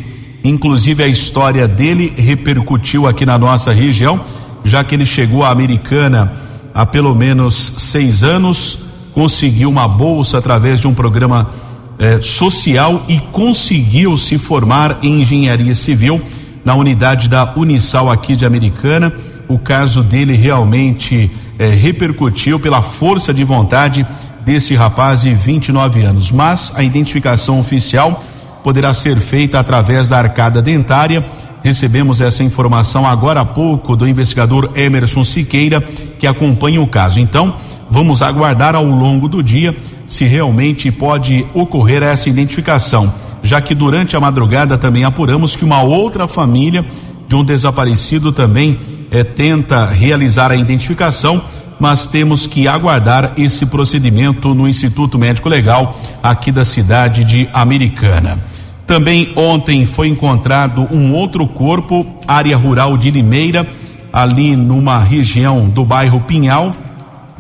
Inclusive, 0.45 1.03
a 1.03 1.07
história 1.09 1.67
dele 1.67 2.13
repercutiu 2.15 3.05
aqui 3.05 3.25
na 3.25 3.37
nossa 3.37 3.73
região, 3.73 4.21
já 4.63 4.81
que 4.81 4.95
ele 4.95 5.05
chegou 5.05 5.43
à 5.43 5.49
Americana 5.49 6.31
há 6.73 6.85
pelo 6.85 7.13
menos 7.13 7.73
seis 7.75 8.23
anos, 8.23 8.79
conseguiu 9.11 9.69
uma 9.69 9.89
bolsa 9.89 10.37
através 10.37 10.79
de 10.79 10.87
um 10.87 10.93
programa 10.93 11.51
eh, 11.99 12.19
social 12.21 13.03
e 13.09 13.19
conseguiu 13.33 14.15
se 14.15 14.37
formar 14.37 14.99
em 15.03 15.21
engenharia 15.21 15.75
civil 15.75 16.21
na 16.63 16.75
unidade 16.75 17.27
da 17.27 17.53
Unisal 17.57 18.09
aqui 18.09 18.37
de 18.37 18.45
Americana. 18.45 19.13
O 19.49 19.59
caso 19.59 20.01
dele 20.01 20.37
realmente 20.37 21.29
eh, 21.59 21.67
repercutiu 21.67 22.57
pela 22.57 22.81
força 22.81 23.33
de 23.33 23.43
vontade 23.43 24.07
desse 24.45 24.75
rapaz 24.75 25.21
de 25.21 25.33
29 25.33 26.03
anos, 26.03 26.31
mas 26.31 26.73
a 26.75 26.83
identificação 26.83 27.59
oficial 27.59 28.23
poderá 28.63 28.93
ser 28.93 29.17
feita 29.19 29.59
através 29.59 30.09
da 30.09 30.17
arcada 30.17 30.61
dentária. 30.61 31.25
Recebemos 31.63 32.19
essa 32.21 32.43
informação 32.43 33.07
agora 33.07 33.41
há 33.41 33.45
pouco 33.45 33.95
do 33.95 34.07
investigador 34.07 34.69
Emerson 34.75 35.23
Siqueira, 35.23 35.81
que 36.19 36.27
acompanha 36.27 36.81
o 36.81 36.87
caso. 36.87 37.19
Então, 37.19 37.55
vamos 37.89 38.21
aguardar 38.21 38.75
ao 38.75 38.85
longo 38.85 39.27
do 39.27 39.41
dia 39.41 39.75
se 40.05 40.25
realmente 40.25 40.91
pode 40.91 41.45
ocorrer 41.53 42.03
essa 42.03 42.29
identificação, 42.29 43.13
já 43.41 43.61
que 43.61 43.73
durante 43.73 44.15
a 44.15 44.19
madrugada 44.19 44.77
também 44.77 45.03
apuramos 45.03 45.55
que 45.55 45.63
uma 45.63 45.81
outra 45.81 46.27
família 46.27 46.85
de 47.27 47.35
um 47.35 47.43
desaparecido 47.43 48.31
também 48.31 48.77
eh, 49.09 49.23
tenta 49.23 49.85
realizar 49.85 50.51
a 50.51 50.55
identificação 50.55 51.41
mas 51.79 52.05
temos 52.05 52.45
que 52.47 52.67
aguardar 52.67 53.33
esse 53.37 53.65
procedimento 53.65 54.53
no 54.53 54.67
Instituto 54.67 55.17
Médico 55.17 55.49
Legal 55.49 55.99
aqui 56.21 56.51
da 56.51 56.63
cidade 56.63 57.23
de 57.23 57.49
Americana. 57.53 58.39
Também 58.85 59.31
ontem 59.35 59.85
foi 59.85 60.07
encontrado 60.07 60.87
um 60.91 61.13
outro 61.13 61.47
corpo, 61.47 62.05
área 62.27 62.55
rural 62.57 62.97
de 62.97 63.09
Limeira, 63.09 63.67
ali 64.11 64.55
numa 64.55 64.99
região 64.99 65.67
do 65.69 65.85
bairro 65.85 66.21
Pinhal, 66.21 66.75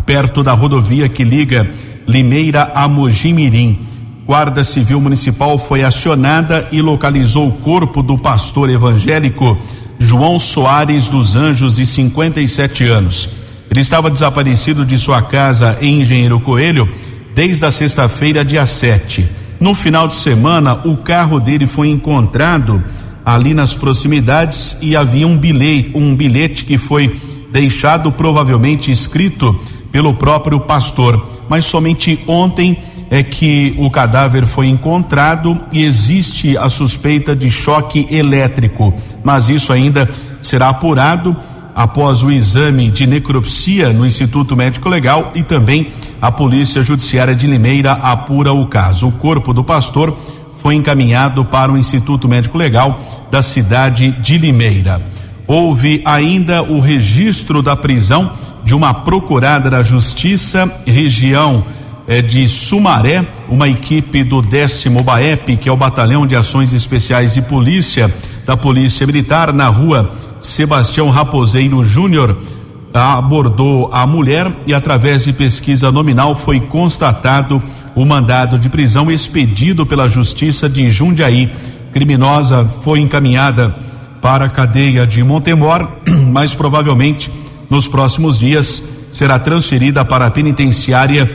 perto 0.05 0.41
da 0.41 0.53
rodovia 0.53 1.07
que 1.09 1.23
liga 1.23 1.69
Limeira 2.07 2.71
a 2.73 2.87
Mojimirim. 2.87 3.79
Guarda 4.25 4.63
Civil 4.63 5.01
Municipal 5.01 5.59
foi 5.59 5.83
acionada 5.83 6.67
e 6.71 6.81
localizou 6.81 7.49
o 7.49 7.51
corpo 7.51 8.01
do 8.01 8.17
pastor 8.17 8.69
evangélico 8.69 9.57
João 9.99 10.39
Soares 10.39 11.07
dos 11.07 11.35
Anjos, 11.35 11.75
de 11.75 11.85
57 11.85 12.85
anos. 12.85 13.29
Ele 13.73 13.81
estava 13.81 14.07
desaparecido 14.07 14.85
de 14.85 14.99
sua 14.99 15.19
casa 15.19 15.79
em 15.81 16.01
Engenheiro 16.01 16.39
Coelho 16.39 16.87
desde 17.33 17.65
a 17.65 17.71
sexta-feira, 17.71 18.45
dia 18.45 18.67
7. 18.67 19.27
No 19.59 19.73
final 19.73 20.07
de 20.07 20.13
semana, 20.13 20.75
o 20.85 20.95
carro 20.95 21.39
dele 21.39 21.65
foi 21.65 21.87
encontrado 21.87 22.83
ali 23.25 23.51
nas 23.51 23.73
proximidades 23.73 24.77
e 24.79 24.95
havia 24.95 25.27
um 25.27 25.35
bilhete, 25.35 25.89
um 25.95 26.15
bilhete 26.15 26.65
que 26.65 26.77
foi 26.77 27.19
deixado 27.51 28.11
provavelmente 28.11 28.91
escrito 28.91 29.59
pelo 29.91 30.13
próprio 30.13 30.59
pastor. 30.59 31.41
Mas 31.49 31.65
somente 31.65 32.19
ontem 32.27 32.77
é 33.09 33.23
que 33.23 33.73
o 33.79 33.89
cadáver 33.89 34.45
foi 34.45 34.67
encontrado 34.67 35.59
e 35.71 35.83
existe 35.83 36.55
a 36.55 36.69
suspeita 36.69 37.35
de 37.35 37.49
choque 37.49 38.05
elétrico, 38.11 38.93
mas 39.23 39.49
isso 39.49 39.73
ainda 39.73 40.07
será 40.39 40.69
apurado 40.69 41.35
após 41.75 42.21
o 42.23 42.31
exame 42.31 42.89
de 42.89 43.07
necropsia 43.07 43.91
no 43.91 44.05
Instituto 44.05 44.55
Médico 44.55 44.89
Legal 44.89 45.31
e 45.35 45.43
também 45.43 45.87
a 46.21 46.31
Polícia 46.31 46.83
Judiciária 46.83 47.35
de 47.35 47.47
Limeira 47.47 47.93
apura 47.93 48.53
o 48.53 48.67
caso. 48.67 49.07
O 49.07 49.11
corpo 49.11 49.53
do 49.53 49.63
pastor 49.63 50.17
foi 50.61 50.75
encaminhado 50.75 51.43
para 51.43 51.71
o 51.71 51.77
Instituto 51.77 52.27
Médico 52.27 52.57
Legal 52.57 53.27
da 53.29 53.41
cidade 53.41 54.11
de 54.11 54.37
Limeira. 54.37 55.01
Houve 55.45 56.01
ainda 56.05 56.63
o 56.63 56.79
registro 56.79 57.61
da 57.61 57.75
prisão 57.75 58.31
de 58.63 58.73
uma 58.73 58.93
procurada 58.93 59.69
da 59.69 59.83
Justiça, 59.83 60.71
região 60.85 61.65
é, 62.07 62.21
de 62.21 62.47
Sumaré, 62.47 63.25
uma 63.49 63.67
equipe 63.67 64.23
do 64.23 64.41
décimo 64.41 65.03
BAEP, 65.03 65.57
que 65.57 65.67
é 65.67 65.71
o 65.71 65.77
Batalhão 65.77 66.25
de 66.25 66.35
Ações 66.35 66.71
Especiais 66.73 67.33
de 67.33 67.41
Polícia 67.41 68.13
da 68.45 68.57
Polícia 68.57 69.05
Militar, 69.05 69.53
na 69.53 69.67
rua 69.67 70.11
Sebastião 70.39 71.09
Raposeiro 71.09 71.83
Júnior, 71.83 72.37
abordou 72.93 73.89
a 73.91 74.05
mulher 74.05 74.51
e, 74.67 74.73
através 74.73 75.25
de 75.25 75.33
pesquisa 75.33 75.91
nominal, 75.91 76.35
foi 76.35 76.59
constatado 76.59 77.61
o 77.95 78.05
mandado 78.05 78.59
de 78.59 78.69
prisão 78.69 79.11
expedido 79.11 79.85
pela 79.85 80.09
Justiça 80.09 80.69
de 80.69 80.89
Jundiaí. 80.91 81.51
Criminosa 81.91 82.65
foi 82.83 82.99
encaminhada 82.99 83.75
para 84.21 84.45
a 84.45 84.49
cadeia 84.49 85.07
de 85.07 85.23
Montemor, 85.23 85.87
mas 86.31 86.53
provavelmente 86.53 87.31
nos 87.69 87.87
próximos 87.87 88.37
dias 88.37 88.83
será 89.11 89.39
transferida 89.39 90.03
para 90.03 90.27
a 90.27 90.31
penitenciária 90.31 91.29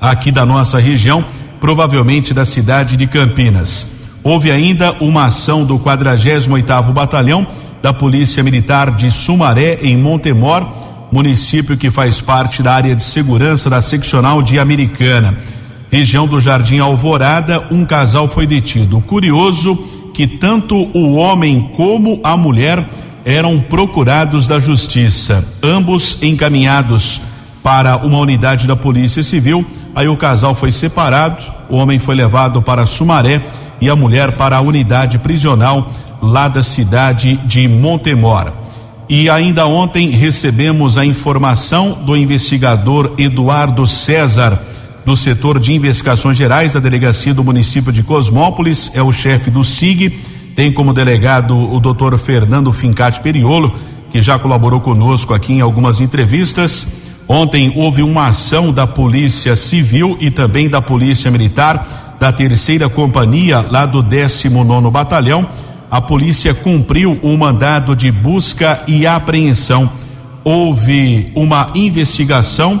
aqui 0.00 0.32
da 0.32 0.46
nossa 0.46 0.78
região, 0.78 1.24
provavelmente 1.60 2.32
da 2.32 2.44
cidade 2.44 2.96
de 2.96 3.06
Campinas. 3.06 3.99
Houve 4.22 4.50
ainda 4.50 4.94
uma 5.00 5.24
ação 5.24 5.64
do 5.64 5.78
48º 5.78 6.92
Batalhão 6.92 7.46
da 7.82 7.92
Polícia 7.92 8.42
Militar 8.42 8.90
de 8.90 9.10
Sumaré 9.10 9.78
em 9.82 9.96
Montemor, 9.96 10.66
município 11.10 11.76
que 11.76 11.90
faz 11.90 12.20
parte 12.20 12.62
da 12.62 12.72
área 12.72 12.94
de 12.94 13.02
segurança 13.02 13.70
da 13.70 13.80
seccional 13.80 14.42
de 14.42 14.58
Americana. 14.58 15.38
Região 15.90 16.26
do 16.26 16.38
Jardim 16.38 16.78
Alvorada, 16.78 17.64
um 17.70 17.84
casal 17.84 18.28
foi 18.28 18.46
detido. 18.46 19.00
Curioso 19.00 19.76
que 20.12 20.26
tanto 20.26 20.76
o 20.76 21.14
homem 21.14 21.70
como 21.74 22.20
a 22.22 22.36
mulher 22.36 22.84
eram 23.24 23.60
procurados 23.60 24.46
da 24.46 24.58
justiça, 24.58 25.44
ambos 25.62 26.18
encaminhados 26.22 27.20
para 27.62 27.96
uma 27.96 28.18
unidade 28.18 28.66
da 28.66 28.76
Polícia 28.76 29.22
Civil 29.22 29.64
Aí 29.94 30.08
o 30.08 30.16
casal 30.16 30.54
foi 30.54 30.70
separado, 30.70 31.42
o 31.68 31.76
homem 31.76 31.98
foi 31.98 32.14
levado 32.14 32.62
para 32.62 32.86
Sumaré 32.86 33.42
e 33.80 33.88
a 33.88 33.96
mulher 33.96 34.32
para 34.32 34.56
a 34.56 34.60
unidade 34.60 35.18
prisional 35.18 35.90
lá 36.22 36.48
da 36.48 36.62
cidade 36.62 37.36
de 37.44 37.66
Montemor. 37.66 38.52
E 39.08 39.28
ainda 39.28 39.66
ontem 39.66 40.10
recebemos 40.10 40.96
a 40.96 41.04
informação 41.04 41.98
do 42.04 42.16
investigador 42.16 43.12
Eduardo 43.18 43.86
César, 43.86 44.60
do 45.04 45.16
setor 45.16 45.58
de 45.58 45.72
investigações 45.72 46.36
gerais 46.36 46.74
da 46.74 46.80
delegacia 46.80 47.34
do 47.34 47.42
município 47.42 47.92
de 47.92 48.02
Cosmópolis, 48.02 48.90
é 48.94 49.02
o 49.02 49.10
chefe 49.10 49.50
do 49.50 49.64
SIG, 49.64 50.10
tem 50.54 50.70
como 50.70 50.92
delegado 50.92 51.56
o 51.56 51.80
doutor 51.80 52.16
Fernando 52.18 52.70
Fincati 52.72 53.20
Periolo, 53.20 53.74
que 54.12 54.20
já 54.20 54.38
colaborou 54.38 54.80
conosco 54.80 55.32
aqui 55.34 55.54
em 55.54 55.60
algumas 55.60 56.00
entrevistas 56.00 56.86
Ontem 57.32 57.72
houve 57.76 58.02
uma 58.02 58.26
ação 58.26 58.72
da 58.72 58.88
Polícia 58.88 59.54
Civil 59.54 60.18
e 60.20 60.32
também 60.32 60.68
da 60.68 60.82
Polícia 60.82 61.30
Militar 61.30 62.09
da 62.20 62.30
terceira 62.30 62.86
companhia 62.86 63.64
lá 63.68 63.86
do 63.86 64.02
19 64.02 64.90
Batalhão. 64.90 65.48
A 65.90 66.02
polícia 66.02 66.52
cumpriu 66.52 67.18
um 67.22 67.34
mandado 67.36 67.96
de 67.96 68.12
busca 68.12 68.82
e 68.86 69.06
apreensão. 69.06 69.90
Houve 70.44 71.32
uma 71.34 71.66
investigação 71.74 72.80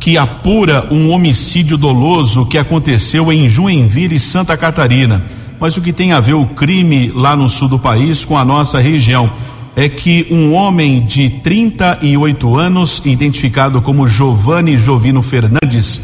que 0.00 0.18
apura 0.18 0.88
um 0.90 1.10
homicídio 1.10 1.78
doloso 1.78 2.46
que 2.46 2.58
aconteceu 2.58 3.32
em 3.32 3.48
Joinville, 3.48 4.18
Santa 4.18 4.56
Catarina. 4.56 5.22
Mas 5.60 5.76
o 5.76 5.80
que 5.80 5.92
tem 5.92 6.12
a 6.12 6.18
ver 6.18 6.34
o 6.34 6.46
crime 6.46 7.12
lá 7.14 7.36
no 7.36 7.48
sul 7.48 7.68
do 7.68 7.78
país 7.78 8.24
com 8.24 8.36
a 8.36 8.44
nossa 8.44 8.80
região? 8.80 9.30
é 9.76 9.88
que 9.88 10.26
um 10.30 10.52
homem 10.54 11.04
de 11.04 11.28
38 11.28 12.56
anos, 12.56 13.02
identificado 13.04 13.82
como 13.82 14.06
Giovanni 14.06 14.76
Jovino 14.76 15.20
Fernandes, 15.20 16.00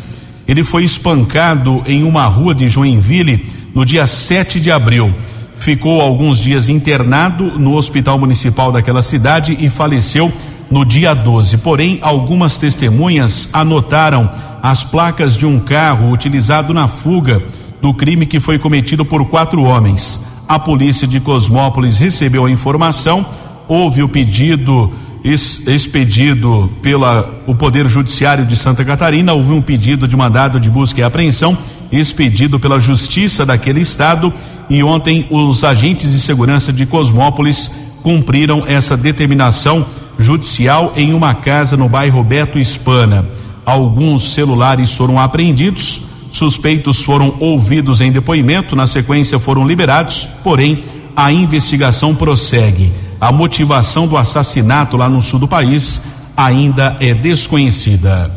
ele 0.51 0.65
foi 0.65 0.83
espancado 0.83 1.81
em 1.87 2.03
uma 2.03 2.27
rua 2.27 2.53
de 2.53 2.69
Joinville 2.69 3.47
no 3.73 3.85
dia 3.85 4.05
7 4.05 4.59
de 4.59 4.69
abril. 4.69 5.15
Ficou 5.61 6.01
alguns 6.01 6.41
dias 6.41 6.69
internado 6.69 7.57
no 7.57 7.77
hospital 7.77 8.19
municipal 8.19 8.73
daquela 8.73 9.01
cidade 9.01 9.57
e 9.61 9.71
faleceu 9.71 10.33
no 10.69 10.85
dia 10.85 11.15
12. 11.15 11.59
Porém, 11.59 12.01
algumas 12.03 12.59
testemunhas 12.59 13.49
anotaram 13.53 14.29
as 14.61 14.83
placas 14.83 15.39
de 15.39 15.47
um 15.47 15.61
carro 15.61 16.11
utilizado 16.11 16.75
na 16.75 16.89
fuga 16.89 17.41
do 17.81 17.95
crime 17.95 18.27
que 18.27 18.41
foi 18.41 18.59
cometido 18.59 19.05
por 19.05 19.25
quatro 19.27 19.63
homens. 19.63 20.27
A 20.49 20.59
polícia 20.59 21.07
de 21.07 21.21
Cosmópolis 21.21 21.97
recebeu 21.97 22.45
a 22.45 22.51
informação 22.51 23.25
houve 23.71 24.03
o 24.03 24.09
pedido 24.09 24.91
expedido 25.23 26.71
pela 26.81 27.43
o 27.47 27.55
Poder 27.55 27.89
Judiciário 27.89 28.45
de 28.47 28.57
Santa 28.57 28.85
Catarina, 28.85 29.33
houve 29.33 29.53
um 29.53 29.61
pedido 29.61 30.09
de 30.09 30.17
mandado 30.17 30.59
de 30.59 30.71
busca 30.71 31.01
e 31.01 31.03
apreensão 31.03 31.57
expedido 31.93 32.59
pela 32.59 32.81
Justiça 32.81 33.45
daquele 33.45 33.81
estado 33.81 34.33
e 34.69 34.83
ontem 34.83 35.27
os 35.31 35.65
agentes 35.65 36.13
de 36.13 36.21
segurança 36.21 36.73
de 36.73 36.87
Cosmópolis 36.87 37.71
cumpriram 38.03 38.65
essa 38.67 38.97
determinação 38.97 39.85
judicial 40.19 40.93
em 40.97 41.13
uma 41.13 41.35
casa 41.35 41.77
no 41.77 41.89
bairro 41.89 42.23
Beto 42.23 42.59
Hispana. 42.59 43.27
Alguns 43.67 44.35
celulares 44.35 44.93
foram 44.93 45.19
apreendidos, 45.19 46.03
suspeitos 46.33 47.03
foram 47.03 47.35
ouvidos 47.41 48.01
em 48.01 48.13
depoimento, 48.13 48.77
na 48.77 48.87
sequência 48.87 49.39
foram 49.39 49.67
liberados, 49.67 50.29
porém 50.43 50.85
a 51.17 51.33
investigação 51.33 52.15
prossegue. 52.15 53.10
A 53.21 53.31
motivação 53.31 54.09
do 54.09 54.17
assassinato 54.17 54.97
lá 54.97 55.07
no 55.07 55.21
sul 55.21 55.39
do 55.39 55.47
país 55.47 56.01
ainda 56.35 56.97
é 57.01 57.13
desconhecida. 57.13 58.31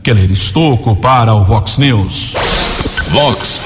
Keller 0.00 0.30
Estocco 0.30 0.94
para 0.94 1.34
o 1.34 1.42
Vox 1.42 1.76
News. 1.76 2.34
Vox 3.10 3.60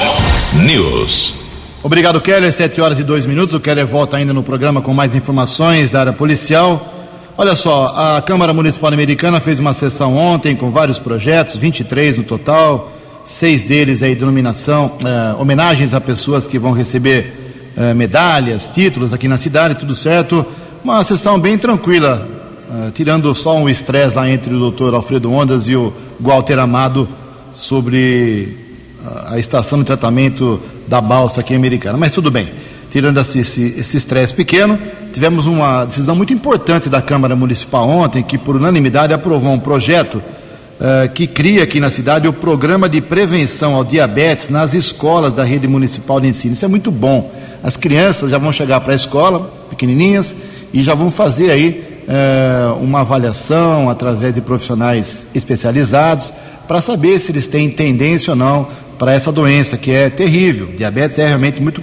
News. 0.65 1.35
Obrigado, 1.83 2.19
Keller. 2.23 2.51
Sete 2.51 2.81
horas 2.81 2.99
e 2.99 3.05
dois 3.05 3.27
minutos. 3.27 3.55
O 3.55 3.61
Keller 3.61 3.87
volta 3.87 4.17
ainda 4.17 4.33
no 4.33 4.43
programa 4.43 4.81
com 4.81 4.95
mais 4.95 5.15
informações 5.15 5.91
da 5.91 6.01
área 6.01 6.13
policial. 6.15 6.91
Olha 7.37 7.55
só, 7.55 8.17
a 8.17 8.23
Câmara 8.23 8.55
Municipal 8.55 8.91
Americana 8.91 9.41
fez 9.41 9.59
uma 9.59 9.75
sessão 9.75 10.17
ontem 10.17 10.57
com 10.57 10.71
vários 10.71 10.99
projetos, 10.99 11.59
23 11.59 12.19
no 12.19 12.25
total, 12.25 12.93
seis 13.27 13.63
deles 13.65 14.03
aí 14.03 14.15
denominação, 14.15 14.93
eh, 15.05 15.35
homenagens 15.39 15.93
a 15.95 16.01
pessoas 16.01 16.47
que 16.47 16.59
vão 16.59 16.73
receber 16.73 17.73
eh, 17.77 17.95
medalhas, 17.95 18.69
títulos 18.69 19.13
aqui 19.15 19.29
na 19.29 19.39
cidade, 19.39 19.77
tudo 19.77 19.95
certo. 19.95 20.47
Uma 20.85 21.05
sessão 21.05 21.39
bem 21.39 21.57
tranquila, 21.57 22.27
uh, 22.69 22.91
tirando 22.91 23.33
só 23.37 23.57
um 23.57 23.69
estresse 23.69 24.17
lá 24.17 24.29
entre 24.29 24.53
o 24.53 24.59
doutor 24.59 24.93
Alfredo 24.95 25.31
Ondas 25.31 25.69
e 25.69 25.77
o 25.77 25.93
Walter 26.19 26.59
Amado 26.59 27.09
sobre 27.55 28.59
uh, 29.05 29.29
a 29.29 29.39
estação 29.39 29.79
de 29.79 29.85
tratamento 29.85 30.61
da 30.89 31.01
balsa 31.01 31.41
aqui 31.41 31.55
americana. 31.55 31.97
Mas 31.97 32.13
tudo 32.13 32.33
bem, 32.33 32.51
tirando 32.91 33.21
esse 33.21 33.97
estresse 33.97 34.35
pequeno, 34.35 34.77
tivemos 35.13 35.47
uma 35.47 35.85
decisão 35.85 36.17
muito 36.17 36.33
importante 36.33 36.89
da 36.89 37.01
Câmara 37.01 37.37
Municipal 37.37 37.89
ontem, 37.89 38.21
que 38.21 38.37
por 38.37 38.57
unanimidade 38.57 39.13
aprovou 39.13 39.53
um 39.53 39.61
projeto 39.61 40.17
uh, 40.17 41.09
que 41.15 41.29
cria 41.29 41.63
aqui 41.63 41.79
na 41.79 41.91
cidade 41.91 42.27
o 42.27 42.33
programa 42.33 42.89
de 42.89 43.01
prevenção 43.01 43.77
ao 43.77 43.85
diabetes 43.85 44.49
nas 44.49 44.75
escolas 44.75 45.33
da 45.33 45.45
rede 45.45 45.69
municipal 45.69 46.21
de 46.21 46.27
ensino. 46.27 46.55
Isso 46.55 46.65
é 46.65 46.69
muito 46.69 46.91
bom. 46.91 47.33
As 47.63 47.77
crianças 47.77 48.31
já 48.31 48.39
vão 48.39 48.51
chegar 48.51 48.81
para 48.81 48.91
a 48.91 48.97
escola, 48.97 49.49
pequenininhas, 49.71 50.35
e 50.73 50.83
já 50.83 50.95
vamos 50.95 51.15
fazer 51.15 51.51
aí 51.51 51.93
é, 52.09 52.73
uma 52.81 53.01
avaliação 53.01 53.89
através 53.89 54.35
de 54.35 54.41
profissionais 54.41 55.27
especializados 55.35 56.33
para 56.67 56.81
saber 56.81 57.19
se 57.19 57.31
eles 57.31 57.47
têm 57.47 57.71
tendência 57.71 58.33
ou 58.33 58.37
não 58.37 58.67
para 58.99 59.13
essa 59.13 59.31
doença 59.31 59.77
que 59.77 59.91
é 59.91 60.09
terrível. 60.09 60.69
Diabetes 60.77 61.19
é 61.19 61.27
realmente 61.27 61.63
muito, 61.63 61.83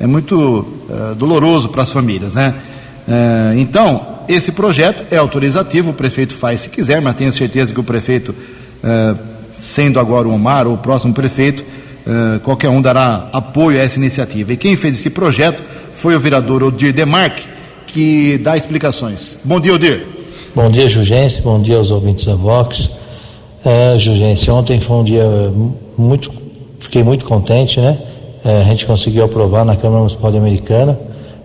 é 0.00 0.06
muito 0.06 0.66
é, 0.90 1.14
doloroso 1.14 1.68
para 1.68 1.82
as 1.82 1.90
famílias, 1.90 2.34
né? 2.34 2.54
É, 3.06 3.54
então, 3.58 4.06
esse 4.26 4.52
projeto 4.52 5.04
é 5.10 5.18
autorizativo, 5.18 5.90
o 5.90 5.94
prefeito 5.94 6.34
faz 6.34 6.62
se 6.62 6.70
quiser, 6.70 7.00
mas 7.02 7.14
tenho 7.14 7.30
certeza 7.30 7.74
que 7.74 7.80
o 7.80 7.84
prefeito, 7.84 8.34
sendo 9.52 10.00
agora 10.00 10.26
o 10.26 10.32
Omar 10.32 10.66
ou 10.66 10.74
o 10.74 10.78
próximo 10.78 11.12
prefeito, 11.12 11.62
qualquer 12.42 12.70
um 12.70 12.80
dará 12.80 13.28
apoio 13.34 13.78
a 13.78 13.82
essa 13.82 13.98
iniciativa. 13.98 14.54
E 14.54 14.56
quem 14.56 14.76
fez 14.76 14.98
esse 14.98 15.10
projeto 15.10 15.60
foi 15.94 16.16
o 16.16 16.20
vereador 16.20 16.62
Odir 16.62 16.94
Demarque, 16.94 17.44
que 17.94 18.38
dá 18.38 18.56
explicações. 18.56 19.38
Bom 19.44 19.60
dia, 19.60 19.72
Odir. 19.72 20.04
Bom 20.52 20.68
dia, 20.68 20.88
Jugência. 20.88 21.40
Bom 21.44 21.62
dia 21.62 21.76
aos 21.76 21.92
ouvintes 21.92 22.24
da 22.24 22.34
Vox. 22.34 22.90
É, 23.64 23.96
ontem 24.50 24.80
foi 24.80 24.96
um 24.96 25.04
dia 25.04 25.24
muito 25.96 26.28
fiquei 26.80 27.04
muito 27.04 27.24
contente, 27.24 27.80
né? 27.80 27.96
É, 28.44 28.62
a 28.62 28.64
gente 28.64 28.84
conseguiu 28.84 29.24
aprovar 29.24 29.64
na 29.64 29.76
Câmara 29.76 30.00
Municipal 30.00 30.34
Americana 30.36 30.98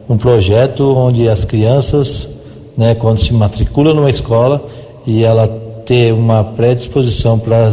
um 0.10 0.18
projeto 0.18 0.84
onde 0.98 1.30
as 1.30 1.46
crianças, 1.46 2.28
né, 2.76 2.96
quando 2.96 3.20
se 3.20 3.32
matriculam 3.32 3.94
numa 3.94 4.10
escola 4.10 4.66
e 5.06 5.24
ela 5.24 5.48
ter 5.86 6.12
uma 6.12 6.44
predisposição 6.44 7.38
para 7.38 7.72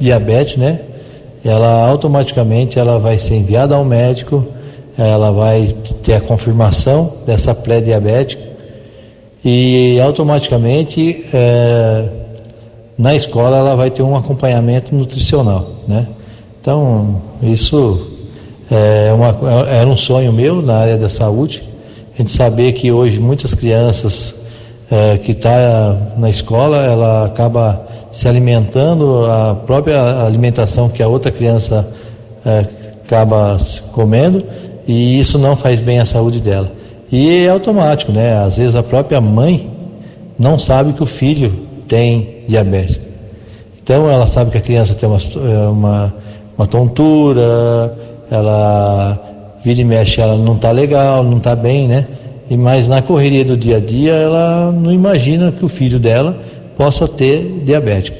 diabetes, 0.00 0.56
né? 0.56 0.80
Ela 1.44 1.86
automaticamente 1.86 2.78
ela 2.78 2.98
vai 2.98 3.18
ser 3.18 3.36
enviada 3.36 3.76
ao 3.76 3.84
médico, 3.84 4.48
ela 4.96 5.32
vai 5.32 5.74
ter 6.02 6.14
a 6.14 6.20
confirmação 6.20 7.12
dessa 7.26 7.54
pré-diabética 7.54 8.42
e 9.44 10.00
automaticamente 10.00 11.26
é, 11.32 12.04
na 12.96 13.14
escola 13.14 13.58
ela 13.58 13.74
vai 13.74 13.90
ter 13.90 14.02
um 14.02 14.16
acompanhamento 14.16 14.94
nutricional, 14.94 15.68
né? 15.86 16.06
Então 16.60 17.20
isso 17.42 18.08
é 18.70 19.12
uma, 19.12 19.68
era 19.68 19.88
um 19.88 19.96
sonho 19.96 20.32
meu 20.32 20.62
na 20.62 20.76
área 20.76 20.96
da 20.96 21.08
saúde, 21.08 21.62
a 22.14 22.18
gente 22.18 22.30
saber 22.30 22.72
que 22.72 22.90
hoje 22.90 23.18
muitas 23.18 23.52
crianças 23.54 24.36
é, 24.90 25.18
que 25.18 25.32
estão 25.32 25.50
tá 25.50 25.96
na 26.16 26.30
escola, 26.30 26.78
ela 26.78 27.26
acaba 27.26 27.86
se 28.12 28.28
alimentando 28.28 29.26
a 29.26 29.56
própria 29.66 30.24
alimentação 30.24 30.88
que 30.88 31.02
a 31.02 31.08
outra 31.08 31.32
criança 31.32 31.86
é, 32.46 32.64
acaba 33.04 33.58
comendo 33.90 34.42
e 34.86 35.18
isso 35.18 35.38
não 35.38 35.56
faz 35.56 35.80
bem 35.80 35.98
à 35.98 36.04
saúde 36.04 36.40
dela. 36.40 36.70
E 37.10 37.44
é 37.44 37.48
automático, 37.48 38.12
né? 38.12 38.38
Às 38.38 38.56
vezes 38.56 38.74
a 38.74 38.82
própria 38.82 39.20
mãe 39.20 39.70
não 40.38 40.58
sabe 40.58 40.92
que 40.92 41.02
o 41.02 41.06
filho 41.06 41.52
tem 41.86 42.44
diabetes. 42.48 43.00
Então 43.82 44.10
ela 44.10 44.26
sabe 44.26 44.50
que 44.50 44.58
a 44.58 44.60
criança 44.60 44.94
tem 44.94 45.08
uma, 45.08 45.18
é, 45.18 45.68
uma, 45.68 46.14
uma 46.56 46.66
tontura, 46.66 47.96
ela 48.30 49.56
vira 49.62 49.80
e 49.80 49.84
mexe, 49.84 50.20
ela 50.20 50.36
não 50.36 50.54
está 50.54 50.70
legal, 50.70 51.22
não 51.22 51.38
está 51.38 51.54
bem, 51.54 51.86
né? 51.86 52.06
E 52.50 52.56
mas 52.56 52.88
na 52.88 53.00
correria 53.00 53.44
do 53.44 53.56
dia 53.56 53.76
a 53.76 53.80
dia 53.80 54.12
ela 54.12 54.72
não 54.72 54.92
imagina 54.92 55.52
que 55.52 55.64
o 55.64 55.68
filho 55.68 55.98
dela 55.98 56.36
possa 56.76 57.06
ter 57.06 57.62
diabético. 57.64 58.16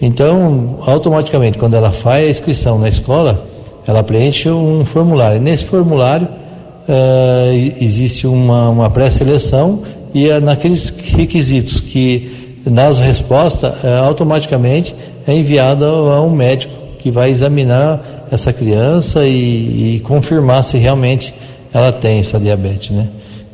Então, 0.00 0.78
automaticamente, 0.86 1.58
quando 1.58 1.74
ela 1.74 1.90
faz 1.90 2.26
a 2.26 2.30
inscrição 2.30 2.78
na 2.78 2.88
escola, 2.88 3.42
ela 3.86 4.02
preenche 4.02 4.50
um 4.50 4.84
formulário. 4.84 5.40
Nesse 5.40 5.64
formulário 5.64 6.26
uh, 6.26 7.82
existe 7.82 8.26
uma, 8.26 8.68
uma 8.70 8.90
pré-seleção 8.90 9.82
e 10.12 10.28
é 10.28 10.40
naqueles 10.40 10.90
requisitos 10.90 11.80
que 11.80 12.58
nas 12.64 12.98
respostas 12.98 13.84
uh, 13.84 14.04
automaticamente 14.04 14.94
é 15.26 15.32
enviada 15.34 15.86
a 15.86 16.20
um 16.20 16.30
médico 16.30 16.72
que 16.98 17.10
vai 17.10 17.30
examinar 17.30 18.26
essa 18.30 18.52
criança 18.52 19.24
e, 19.24 19.96
e 19.96 20.00
confirmar 20.00 20.64
se 20.64 20.76
realmente 20.76 21.32
ela 21.72 21.92
tem 21.92 22.18
essa 22.18 22.40
diabetes, 22.40 22.90
né? 22.90 23.08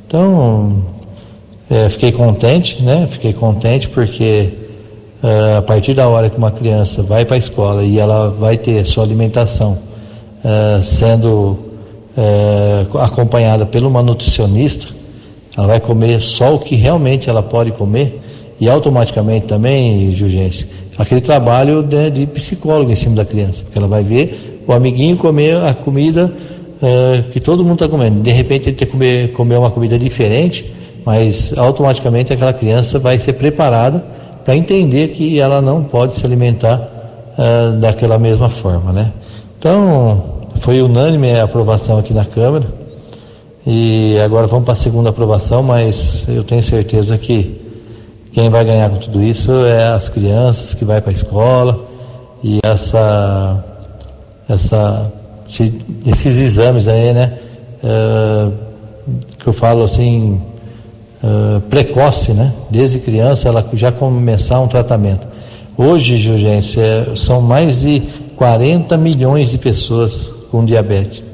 Então, 0.07 0.85
é, 1.69 1.89
fiquei 1.89 2.13
contente, 2.13 2.83
né? 2.83 3.07
Fiquei 3.11 3.33
contente 3.33 3.89
porque 3.89 4.51
é, 5.23 5.57
a 5.59 5.63
partir 5.63 5.93
da 5.93 6.09
hora 6.09 6.31
que 6.31 6.39
uma 6.39 6.51
criança 6.51 7.03
vai 7.03 7.25
para 7.25 7.35
a 7.35 7.39
escola 7.39 7.83
e 7.83 7.99
ela 7.99 8.31
vai 8.31 8.57
ter 8.57 8.85
sua 8.87 9.05
alimentação 9.05 9.92
é, 10.45 10.83
sendo 10.83 11.57
é, 12.17 12.85
acompanhada 13.01 13.65
por 13.65 13.83
uma 13.85 14.03
nutricionista, 14.03 14.89
ela 15.57 15.67
vai 15.67 15.81
comer 15.81 16.21
só 16.21 16.55
o 16.55 16.59
que 16.59 16.75
realmente 16.75 17.31
ela 17.31 17.43
pode 17.43 17.71
comer 17.73 18.21
e 18.59 18.69
automaticamente 18.69 19.47
também, 19.47 20.13
Jurgência, 20.13 20.67
aquele 20.99 21.21
trabalho 21.21 21.83
de, 21.83 22.11
de, 22.11 22.27
psicólogo 22.27 22.91
em 22.91 22.97
cima 22.97 23.17
da 23.17 23.25
criança, 23.25 23.63
porque 23.65 23.79
ela 23.79 23.89
vai 23.89 24.03
ver 24.03 24.63
o 24.67 24.73
amiguinho 24.73 25.17
comer 25.17 25.57
a 25.57 25.75
comida 25.75 26.33
uh, 26.33 27.31
que 27.31 27.41
todo 27.41 27.65
mundo 27.65 27.75
está 27.75 27.89
comendo. 27.89 28.21
De 28.21 28.31
repente 28.31 28.69
ele 28.69 28.77
ter 28.77 28.87
que 28.87 28.93
comer, 28.93 29.33
comer 29.33 29.57
uma 29.57 29.71
comida 29.71 29.99
diferente, 29.99 30.73
mas 31.05 31.57
automaticamente 31.57 32.33
aquela 32.33 32.53
criança 32.53 32.99
vai 32.99 33.19
ser 33.19 33.35
preparada 33.35 34.05
para 34.45 34.57
entender 34.57 35.09
que 35.09 35.39
ela 35.39 35.61
não 35.63 35.83
pode 35.85 36.15
se 36.15 36.27
alimentar 36.27 36.91
daquela 37.81 38.19
mesma 38.19 38.49
forma, 38.49 38.93
né? 38.93 39.13
Então 39.59 40.32
foi 40.63 40.81
unânime 40.81 41.33
a 41.33 41.43
aprovação 41.43 41.99
aqui 41.99 42.15
na 42.15 42.25
Câmara 42.25 42.65
e 43.67 44.17
agora 44.25 44.47
vamos 44.47 44.65
para 44.65 44.75
a 44.75 44.77
segunda 44.77 45.11
aprovação, 45.11 45.61
mas 45.61 46.25
eu 46.29 46.45
tenho 46.45 46.63
certeza 46.63 47.19
que 47.19 47.61
quem 48.31 48.49
vai 48.49 48.65
ganhar 48.65 48.89
com 48.89 48.95
tudo 48.95 49.21
isso 49.21 49.51
é 49.65 49.89
as 49.89 50.09
crianças 50.09 50.73
que 50.73 50.85
vai 50.85 51.01
para 51.01 51.11
a 51.11 51.13
escola 51.13 51.85
e 52.45 52.61
essa, 52.63 53.65
essa, 54.49 55.13
esses 56.07 56.39
exames 56.39 56.87
aí, 56.87 57.13
né? 57.13 57.39
Uh, 57.83 58.53
que 59.39 59.49
eu 59.49 59.53
falo 59.53 59.83
assim, 59.83 60.41
uh, 61.25 61.61
precoce, 61.63 62.35
né? 62.35 62.53
Desde 62.71 63.01
criança 63.01 63.49
ela 63.49 63.69
já 63.73 63.91
começar 63.91 64.61
um 64.61 64.69
tratamento. 64.69 65.27
Hoje, 65.77 66.17
Jurgência, 66.17 67.17
são 67.17 67.41
mais 67.41 67.81
de 67.81 68.01
40 68.37 68.97
milhões 68.97 69.51
de 69.51 69.59
pessoas 69.59 70.42
com 70.53 70.65
diabetes, 70.65 71.25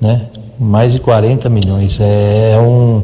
né? 0.00 0.28
Mais 0.58 0.94
de 0.94 1.00
40 1.00 1.50
milhões. 1.50 2.00
É, 2.00 2.52
é 2.54 2.58
um, 2.58 3.02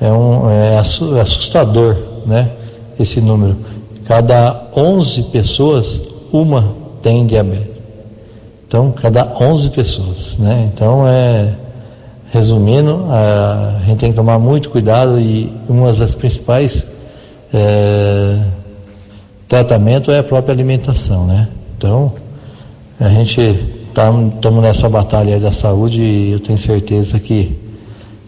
é 0.00 0.10
um 0.10 0.48
é 0.48 0.78
assustador 0.78 1.96
né? 2.26 2.50
Esse 2.98 3.20
número. 3.20 3.56
Cada 4.06 4.68
11 4.74 5.24
pessoas, 5.24 6.02
uma 6.32 6.74
tem 7.02 7.24
diabetes. 7.24 7.76
Então, 8.66 8.90
cada 8.90 9.32
11 9.40 9.70
pessoas, 9.70 10.36
né? 10.38 10.68
Então, 10.72 11.06
é, 11.06 11.54
resumindo, 12.32 13.06
a, 13.08 13.80
gente 13.86 13.98
tem 13.98 14.10
que 14.10 14.16
tomar 14.16 14.38
muito 14.38 14.70
cuidado 14.70 15.20
e 15.20 15.52
uma 15.68 15.92
das 15.92 16.14
principais 16.16 16.86
é, 17.54 18.38
tratamento 19.46 20.10
é 20.10 20.18
a 20.18 20.24
própria 20.24 20.52
alimentação, 20.52 21.26
né? 21.26 21.48
Então, 21.76 22.12
a 22.98 23.08
gente 23.08 23.75
estamos 23.96 24.34
tá, 24.42 24.50
nessa 24.50 24.90
batalha 24.90 25.40
da 25.40 25.50
saúde 25.50 26.02
e 26.02 26.32
eu 26.32 26.40
tenho 26.40 26.58
certeza 26.58 27.18
que, 27.18 27.56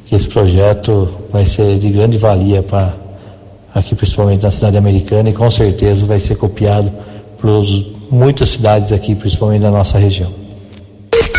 que 0.06 0.14
esse 0.14 0.26
projeto 0.26 1.06
vai 1.30 1.44
ser 1.44 1.78
de 1.78 1.90
grande 1.90 2.16
valia 2.16 2.62
para 2.62 2.94
aqui 3.74 3.94
principalmente 3.94 4.42
na 4.42 4.50
cidade 4.50 4.78
americana, 4.78 5.28
e 5.28 5.32
com 5.34 5.48
certeza 5.50 6.06
vai 6.06 6.18
ser 6.18 6.36
copiado 6.36 6.90
por 7.38 7.62
muitas 8.10 8.48
cidades 8.48 8.92
aqui, 8.92 9.14
principalmente 9.14 9.60
na 9.60 9.70
nossa 9.70 9.98
região. 9.98 10.32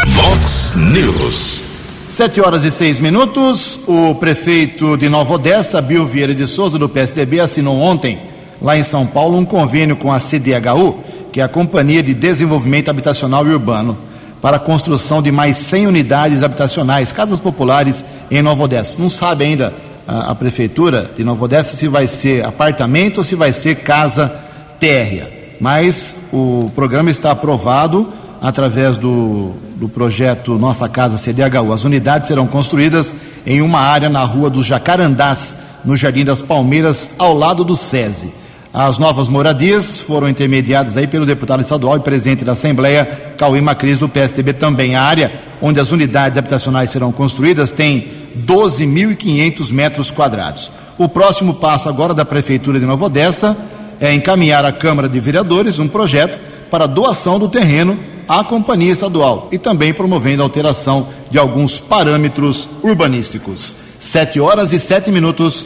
Vox 0.07 0.73
News. 0.75 1.61
Sete 2.07 2.39
horas 2.39 2.63
e 2.63 2.71
seis 2.71 2.99
minutos. 2.99 3.79
O 3.87 4.13
prefeito 4.15 4.95
de 4.95 5.09
Nova 5.09 5.33
Odessa, 5.33 5.81
Bill 5.81 6.05
Vieira 6.05 6.35
de 6.35 6.45
Souza, 6.45 6.77
do 6.77 6.87
PSDB, 6.87 7.39
assinou 7.39 7.79
ontem, 7.79 8.19
lá 8.61 8.77
em 8.77 8.83
São 8.83 9.07
Paulo, 9.07 9.37
um 9.37 9.45
convênio 9.45 9.95
com 9.95 10.13
a 10.13 10.19
CDHU, 10.19 10.95
que 11.31 11.41
é 11.41 11.43
a 11.43 11.49
Companhia 11.49 12.03
de 12.03 12.13
Desenvolvimento 12.13 12.89
Habitacional 12.89 13.45
e 13.45 13.49
Urbano, 13.49 13.97
para 14.41 14.57
a 14.57 14.59
construção 14.59 15.21
de 15.21 15.31
mais 15.31 15.57
100 15.57 15.87
unidades 15.87 16.43
habitacionais, 16.43 17.11
casas 17.11 17.39
populares 17.39 18.03
em 18.31 18.41
Nova 18.41 18.63
Odessa. 18.63 19.01
Não 19.01 19.09
sabe 19.09 19.43
ainda 19.43 19.73
a, 20.07 20.31
a 20.31 20.35
prefeitura 20.35 21.11
de 21.15 21.23
Nova 21.23 21.45
Odessa 21.45 21.75
se 21.75 21.87
vai 21.87 22.07
ser 22.07 22.45
apartamento 22.45 23.19
ou 23.19 23.23
se 23.23 23.35
vai 23.35 23.51
ser 23.51 23.75
casa 23.75 24.33
térrea. 24.79 25.39
Mas 25.59 26.15
o 26.31 26.71
programa 26.73 27.11
está 27.11 27.31
aprovado 27.31 28.07
através 28.41 28.95
do, 28.95 29.51
do 29.75 29.89
projeto 29.89 30.57
Nossa 30.57 30.87
Casa 30.87 31.17
CDHU. 31.17 31.73
As 31.73 31.83
unidades 31.83 32.27
serão 32.27 32.47
construídas 32.47 33.13
em 33.45 33.61
uma 33.61 33.79
área 33.79 34.09
na 34.09 34.23
rua 34.23 34.49
dos 34.49 34.65
Jacarandás, 34.65 35.57
no 35.83 35.97
Jardim 35.97 36.23
das 36.23 36.41
Palmeiras, 36.41 37.11
ao 37.17 37.33
lado 37.33 37.63
do 37.63 37.75
SESI. 37.75 38.33
As 38.73 38.99
novas 38.99 39.27
moradias 39.27 39.99
foram 39.99 40.29
intermediadas 40.29 40.95
aí 40.95 41.07
pelo 41.07 41.25
deputado 41.25 41.61
estadual 41.61 41.97
e 41.97 42.01
presidente 42.01 42.45
da 42.45 42.51
Assembleia, 42.51 43.05
Cauê 43.35 43.59
Macris, 43.59 43.99
do 43.99 44.07
PSDB 44.07 44.53
também. 44.53 44.95
A 44.95 45.01
área 45.01 45.31
onde 45.59 45.79
as 45.79 45.91
unidades 45.91 46.37
habitacionais 46.37 46.91
serão 46.91 47.11
construídas 47.11 47.71
tem 47.71 48.07
12.500 48.45 49.71
metros 49.71 50.11
quadrados. 50.11 50.69
O 50.99 51.09
próximo 51.09 51.55
passo 51.55 51.89
agora 51.89 52.13
da 52.13 52.23
Prefeitura 52.23 52.79
de 52.79 52.85
Nova 52.85 53.05
Odessa 53.05 53.57
é 53.99 54.13
encaminhar 54.13 54.63
à 54.63 54.71
Câmara 54.71 55.09
de 55.09 55.19
Vereadores 55.19 55.79
um 55.79 55.87
projeto 55.87 56.39
para 56.69 56.85
doação 56.85 57.39
do 57.39 57.49
terreno 57.49 57.97
à 58.27 58.43
companhia 58.43 58.93
estadual 58.93 59.47
e 59.51 59.57
também 59.57 59.93
promovendo 59.93 60.43
a 60.43 60.45
alteração 60.45 61.07
de 61.31 61.39
alguns 61.39 61.79
parâmetros 61.79 62.69
urbanísticos. 62.83 63.77
Sete 63.99 64.39
horas 64.39 64.71
e 64.71 64.79
sete 64.79 65.11
minutos. 65.11 65.65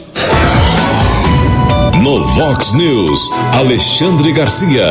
No 2.04 2.22
Vox 2.22 2.74
News, 2.74 3.30
Alexandre 3.54 4.30
Garcia. 4.30 4.90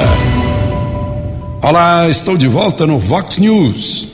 Olá, 1.61 2.09
estou 2.09 2.35
de 2.35 2.47
volta 2.47 2.87
no 2.87 2.97
Vox 2.97 3.37
News. 3.37 4.07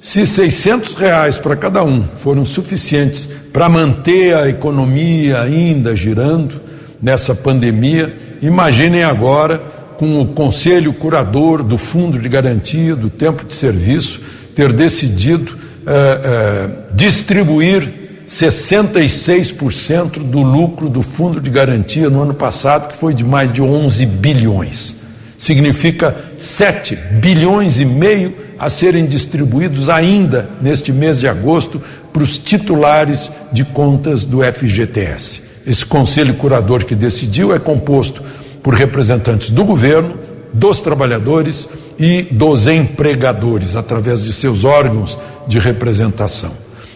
Se 0.00 0.24
600 0.24 0.94
reais 0.94 1.36
para 1.36 1.54
cada 1.54 1.84
um 1.84 2.02
foram 2.22 2.46
suficientes 2.46 3.28
para 3.52 3.68
manter 3.68 4.34
a 4.34 4.48
economia 4.48 5.42
ainda 5.42 5.94
girando 5.94 6.58
nessa 7.02 7.34
pandemia, 7.34 8.38
imaginem 8.40 9.02
agora 9.02 9.58
com 9.98 10.18
o 10.18 10.28
conselho 10.28 10.94
curador 10.94 11.62
do 11.62 11.76
Fundo 11.76 12.18
de 12.18 12.30
Garantia 12.30 12.96
do 12.96 13.10
Tempo 13.10 13.44
de 13.44 13.54
Serviço 13.54 14.22
ter 14.56 14.72
decidido 14.72 15.58
eh, 15.86 16.20
eh, 16.24 16.70
distribuir 16.94 18.01
66% 18.32 20.22
do 20.22 20.40
lucro 20.40 20.88
do 20.88 21.02
Fundo 21.02 21.38
de 21.38 21.50
Garantia 21.50 22.08
no 22.08 22.22
ano 22.22 22.32
passado, 22.32 22.88
que 22.88 22.96
foi 22.96 23.12
de 23.12 23.22
mais 23.22 23.52
de 23.52 23.60
11 23.60 24.06
bilhões. 24.06 24.94
Significa 25.36 26.16
7 26.38 26.96
bilhões 27.20 27.78
e 27.78 27.84
meio 27.84 28.34
a 28.58 28.70
serem 28.70 29.04
distribuídos 29.04 29.90
ainda 29.90 30.48
neste 30.62 30.90
mês 30.90 31.20
de 31.20 31.28
agosto 31.28 31.82
para 32.10 32.22
os 32.22 32.38
titulares 32.38 33.30
de 33.52 33.66
contas 33.66 34.24
do 34.24 34.38
FGTS. 34.42 35.42
Esse 35.66 35.84
conselho 35.84 36.32
curador 36.34 36.86
que 36.86 36.94
decidiu 36.94 37.54
é 37.54 37.58
composto 37.58 38.22
por 38.62 38.72
representantes 38.72 39.50
do 39.50 39.62
governo, 39.62 40.14
dos 40.54 40.80
trabalhadores 40.80 41.68
e 41.98 42.22
dos 42.22 42.66
empregadores, 42.66 43.76
através 43.76 44.22
de 44.22 44.32
seus 44.32 44.64
órgãos 44.64 45.18
de 45.46 45.58
representação. 45.58 46.52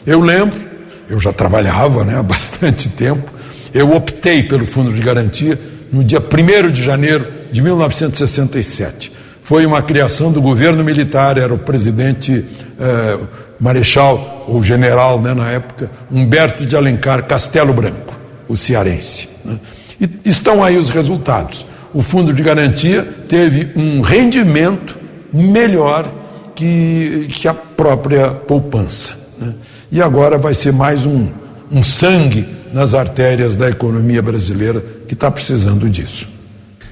Eu 0.07 0.21
lembro, 0.21 0.76
eu 1.09 1.21
já 1.21 1.33
trabalhava 1.33 2.05
né, 2.05 2.19
há 2.19 2.23
bastante 2.23 2.89
tempo, 2.89 3.31
eu 3.73 3.95
optei 3.95 4.43
pelo 4.43 4.67
Fundo 4.67 4.93
de 4.93 5.01
Garantia 5.01 5.59
no 5.93 6.03
dia 6.03 6.21
1 6.21 6.71
de 6.71 6.83
janeiro 6.83 7.27
de 7.53 7.63
1967. 7.63 9.13
Foi 9.43 9.65
uma 9.65 9.83
criação 9.83 10.33
do 10.33 10.43
governo 10.43 10.83
militar, 10.83 11.39
era 11.39 11.55
o 11.55 11.59
presidente 11.59 12.45
eh, 12.81 13.19
marechal 13.61 14.45
ou 14.49 14.63
general 14.63 15.21
né, 15.21 15.35
na 15.35 15.51
época, 15.51 15.91
Humberto 16.11 16.67
de 16.67 16.77
Alencar 16.77 17.25
Castelo 17.25 17.73
Branco, 17.73 18.15
o 18.49 18.57
cearense. 18.57 19.29
Né? 19.45 19.59
E 20.01 20.29
estão 20.29 20.63
aí 20.63 20.77
os 20.77 20.91
resultados. 20.91 21.65
O 21.95 22.03
fundo 22.03 22.33
de 22.33 22.43
garantia 22.43 23.03
teve 23.29 23.71
um 23.77 24.01
rendimento 24.01 24.99
melhor 25.33 26.11
que, 26.55 27.29
que 27.33 27.49
a 27.49 27.55
própria 27.55 28.31
poupança. 28.31 29.13
Né? 29.39 29.55
E 29.91 30.03
agora 30.03 30.37
vai 30.37 30.55
ser 30.55 30.73
mais 30.73 31.07
um, 31.07 31.29
um 31.71 31.83
sangue 31.83 32.47
nas 32.73 32.93
artérias 32.93 33.55
da 33.55 33.71
economia 33.71 34.21
brasileira 34.21 34.85
que 35.07 35.15
está 35.15 35.31
precisando 35.31 35.89
disso. 35.89 36.29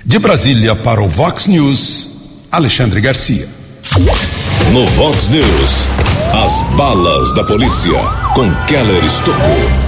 De 0.05 0.19
Brasília 0.19 0.77
para 0.77 1.03
o 1.03 1.09
Vox 1.09 1.47
News, 1.47 2.47
Alexandre 2.53 3.01
Garcia. 3.01 3.49
No 4.73 4.87
Vox 4.87 5.29
News, 5.29 5.87
as 6.33 6.77
balas 6.77 7.35
da 7.35 7.43
polícia 7.43 7.99
com 8.35 8.53
Keller 8.67 9.05
Estocou. 9.05 9.85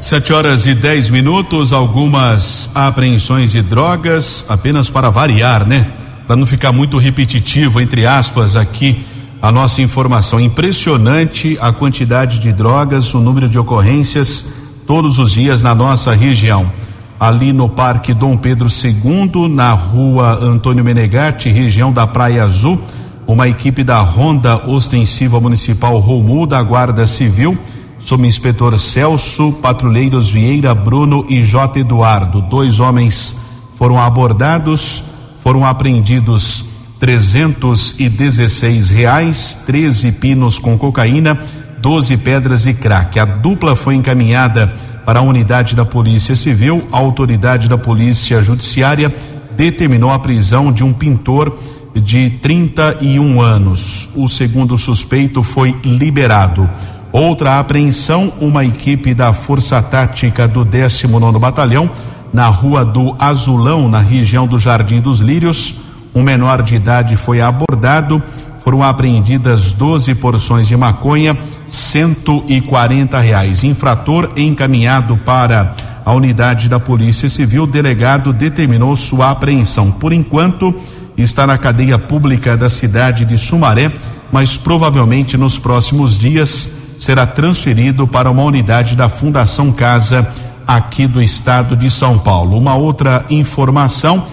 Sete 0.00 0.32
horas 0.32 0.66
e 0.66 0.74
dez 0.74 1.08
minutos, 1.08 1.72
algumas 1.72 2.70
apreensões 2.74 3.52
de 3.52 3.62
drogas, 3.62 4.44
apenas 4.48 4.90
para 4.90 5.10
variar, 5.10 5.66
né? 5.66 5.88
Para 6.26 6.36
não 6.36 6.46
ficar 6.46 6.72
muito 6.72 6.98
repetitivo, 6.98 7.80
entre 7.80 8.06
aspas, 8.06 8.54
aqui 8.54 9.04
a 9.44 9.52
nossa 9.52 9.82
informação. 9.82 10.40
Impressionante 10.40 11.58
a 11.60 11.70
quantidade 11.70 12.38
de 12.38 12.50
drogas, 12.50 13.12
o 13.12 13.20
número 13.20 13.46
de 13.46 13.58
ocorrências 13.58 14.46
todos 14.86 15.18
os 15.18 15.32
dias 15.32 15.62
na 15.62 15.74
nossa 15.74 16.14
região. 16.14 16.72
Ali 17.20 17.52
no 17.52 17.68
Parque 17.68 18.14
Dom 18.14 18.38
Pedro 18.38 18.68
II, 18.68 19.46
na 19.50 19.74
rua 19.74 20.38
Antônio 20.42 20.82
Menegatti, 20.82 21.50
região 21.50 21.92
da 21.92 22.06
Praia 22.06 22.44
Azul, 22.44 22.80
uma 23.26 23.46
equipe 23.46 23.84
da 23.84 24.00
Ronda 24.00 24.66
Ostensiva 24.66 25.38
Municipal 25.38 25.98
Romul 25.98 26.46
da 26.46 26.62
Guarda 26.62 27.06
Civil 27.06 27.58
subinspetor 27.98 28.78
Celso, 28.78 29.52
patrulheiros 29.60 30.30
Vieira, 30.30 30.74
Bruno 30.74 31.26
e 31.28 31.42
J. 31.42 31.80
Eduardo. 31.80 32.40
Dois 32.40 32.80
homens 32.80 33.36
foram 33.76 33.98
abordados, 33.98 35.04
foram 35.42 35.66
apreendidos 35.66 36.64
trezentos 37.04 37.94
e 37.98 38.08
dezesseis 38.08 38.88
reais, 38.88 39.62
treze 39.66 40.10
pinos 40.10 40.58
com 40.58 40.78
cocaína, 40.78 41.38
doze 41.78 42.16
pedras 42.16 42.64
e 42.64 42.72
crack. 42.72 43.20
A 43.20 43.26
dupla 43.26 43.76
foi 43.76 43.94
encaminhada 43.94 44.72
para 45.04 45.18
a 45.18 45.22
unidade 45.22 45.76
da 45.76 45.84
Polícia 45.84 46.34
Civil. 46.34 46.88
A 46.90 46.96
autoridade 46.96 47.68
da 47.68 47.76
Polícia 47.76 48.42
Judiciária 48.42 49.14
determinou 49.54 50.10
a 50.10 50.18
prisão 50.18 50.72
de 50.72 50.82
um 50.82 50.94
pintor 50.94 51.58
de 51.94 52.30
31 52.40 53.38
anos. 53.38 54.08
O 54.14 54.26
segundo 54.26 54.78
suspeito 54.78 55.42
foi 55.42 55.76
liberado. 55.84 56.66
Outra 57.12 57.58
apreensão, 57.60 58.32
uma 58.40 58.64
equipe 58.64 59.12
da 59.12 59.34
Força 59.34 59.82
Tática 59.82 60.48
do 60.48 60.64
19 60.64 61.38
Batalhão, 61.38 61.90
na 62.32 62.46
Rua 62.46 62.82
do 62.82 63.14
Azulão, 63.18 63.90
na 63.90 64.00
região 64.00 64.46
do 64.46 64.58
Jardim 64.58 65.02
dos 65.02 65.18
Lírios. 65.18 65.83
Um 66.14 66.22
menor 66.22 66.62
de 66.62 66.76
idade 66.76 67.16
foi 67.16 67.40
abordado. 67.40 68.22
Foram 68.62 68.82
apreendidas 68.82 69.72
12 69.72 70.14
porções 70.14 70.68
de 70.68 70.76
maconha, 70.76 71.36
140 71.66 73.18
reais. 73.18 73.64
Infrator 73.64 74.30
encaminhado 74.36 75.16
para 75.18 75.74
a 76.04 76.12
unidade 76.12 76.68
da 76.68 76.78
Polícia 76.78 77.28
Civil. 77.28 77.64
O 77.64 77.66
delegado 77.66 78.32
determinou 78.32 78.94
sua 78.94 79.30
apreensão. 79.30 79.90
Por 79.90 80.12
enquanto, 80.12 80.74
está 81.16 81.46
na 81.46 81.58
cadeia 81.58 81.98
pública 81.98 82.56
da 82.56 82.70
cidade 82.70 83.24
de 83.24 83.36
Sumaré, 83.36 83.90
mas 84.32 84.56
provavelmente 84.56 85.36
nos 85.36 85.58
próximos 85.58 86.18
dias 86.18 86.70
será 86.98 87.26
transferido 87.26 88.06
para 88.06 88.30
uma 88.30 88.42
unidade 88.42 88.96
da 88.96 89.08
Fundação 89.08 89.72
Casa 89.72 90.26
aqui 90.66 91.06
do 91.06 91.20
estado 91.20 91.76
de 91.76 91.90
São 91.90 92.18
Paulo. 92.18 92.56
Uma 92.56 92.74
outra 92.74 93.24
informação 93.28 94.24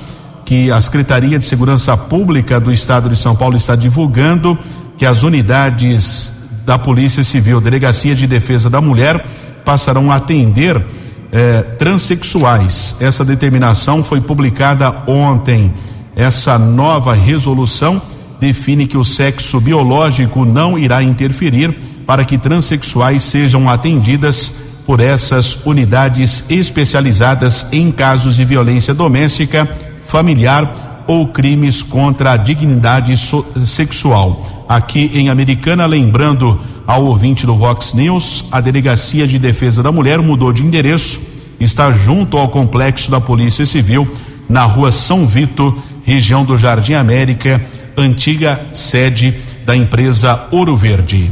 que 0.51 0.69
a 0.69 0.81
Secretaria 0.81 1.39
de 1.39 1.45
Segurança 1.45 1.95
Pública 1.95 2.59
do 2.59 2.73
estado 2.73 3.07
de 3.07 3.15
São 3.15 3.33
Paulo 3.33 3.55
está 3.55 3.73
divulgando 3.73 4.59
que 4.97 5.05
as 5.05 5.23
unidades 5.23 6.33
da 6.65 6.77
Polícia 6.77 7.23
Civil, 7.23 7.61
Delegacia 7.61 8.13
de 8.13 8.27
Defesa 8.27 8.69
da 8.69 8.81
Mulher, 8.81 9.25
passarão 9.63 10.11
a 10.11 10.17
atender 10.17 10.83
eh, 11.31 11.61
transexuais. 11.79 12.97
Essa 12.99 13.23
determinação 13.23 14.03
foi 14.03 14.19
publicada 14.19 14.93
ontem. 15.07 15.73
Essa 16.17 16.59
nova 16.59 17.13
resolução 17.13 18.01
define 18.37 18.87
que 18.87 18.97
o 18.97 19.05
sexo 19.05 19.57
biológico 19.57 20.43
não 20.43 20.77
irá 20.77 21.01
interferir 21.01 21.73
para 22.05 22.25
que 22.25 22.37
transexuais 22.37 23.23
sejam 23.23 23.69
atendidas 23.69 24.55
por 24.85 24.99
essas 24.99 25.65
unidades 25.65 26.43
especializadas 26.49 27.67
em 27.71 27.89
casos 27.89 28.35
de 28.35 28.43
violência 28.43 28.93
doméstica, 28.93 29.69
familiar 30.11 31.05
ou 31.07 31.29
crimes 31.29 31.81
contra 31.81 32.33
a 32.33 32.37
dignidade 32.37 33.15
so 33.15 33.45
sexual. 33.65 34.65
Aqui 34.67 35.09
em 35.13 35.29
Americana, 35.29 35.85
lembrando 35.85 36.59
ao 36.85 37.05
ouvinte 37.05 37.45
do 37.45 37.55
Vox 37.55 37.93
News, 37.93 38.43
a 38.51 38.59
Delegacia 38.59 39.25
de 39.25 39.39
Defesa 39.39 39.81
da 39.81 39.91
Mulher 39.91 40.19
mudou 40.19 40.51
de 40.51 40.63
endereço, 40.63 41.19
está 41.59 41.91
junto 41.93 42.37
ao 42.37 42.49
complexo 42.49 43.09
da 43.09 43.21
Polícia 43.21 43.65
Civil, 43.65 44.05
na 44.49 44.65
rua 44.65 44.91
São 44.91 45.25
Vito, 45.25 45.81
região 46.03 46.43
do 46.43 46.57
Jardim 46.57 46.93
América, 46.93 47.63
antiga 47.95 48.59
sede 48.73 49.33
da 49.65 49.75
empresa 49.75 50.47
Ouro 50.51 50.75
Verde. 50.75 51.31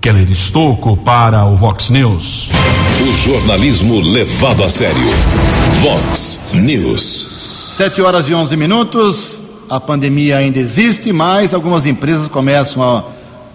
Keller 0.00 0.30
Estocco 0.30 0.96
para 0.96 1.44
o 1.46 1.56
Vox 1.56 1.90
News. 1.90 2.50
O 3.00 3.12
jornalismo 3.12 4.00
levado 4.00 4.62
a 4.62 4.68
sério. 4.68 5.02
Vox 5.80 6.50
News. 6.52 7.33
Sete 7.74 8.00
horas 8.00 8.28
e 8.28 8.34
onze 8.34 8.56
minutos. 8.56 9.40
A 9.68 9.80
pandemia 9.80 10.36
ainda 10.36 10.60
existe, 10.60 11.12
mas 11.12 11.52
algumas 11.52 11.86
empresas 11.86 12.28
começam 12.28 12.80
a, 12.80 13.04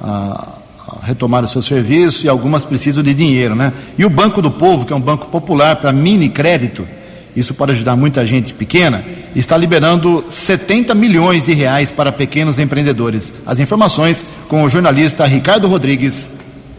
a, 0.04 0.58
a 0.90 1.06
retomar 1.06 1.46
o 1.46 1.48
seu 1.48 1.62
serviço 1.62 2.26
e 2.26 2.30
algumas 2.30 2.66
precisam 2.66 3.02
de 3.02 3.14
dinheiro, 3.14 3.56
né? 3.56 3.72
E 3.98 4.04
o 4.04 4.10
Banco 4.10 4.42
do 4.42 4.52
Povo, 4.52 4.86
que 4.86 4.92
é 4.92 4.96
um 4.98 5.00
banco 5.00 5.28
popular 5.28 5.78
para 5.78 5.94
mini 5.94 6.28
crédito, 6.28 6.86
isso 7.34 7.54
pode 7.54 7.72
ajudar 7.72 7.96
muita 7.96 8.26
gente 8.26 8.54
pequena, 8.54 9.06
está 9.34 9.56
liberando 9.56 10.26
70 10.28 10.94
milhões 10.94 11.46
de 11.46 11.54
reais 11.54 11.90
para 11.90 12.12
pequenos 12.12 12.60
empreendedores. 12.60 13.34
As 13.46 13.58
informações 13.62 14.26
com 14.50 14.64
o 14.64 14.70
jornalista 14.70 15.26
Ricardo 15.26 15.66
Rodrigues. 15.70 16.30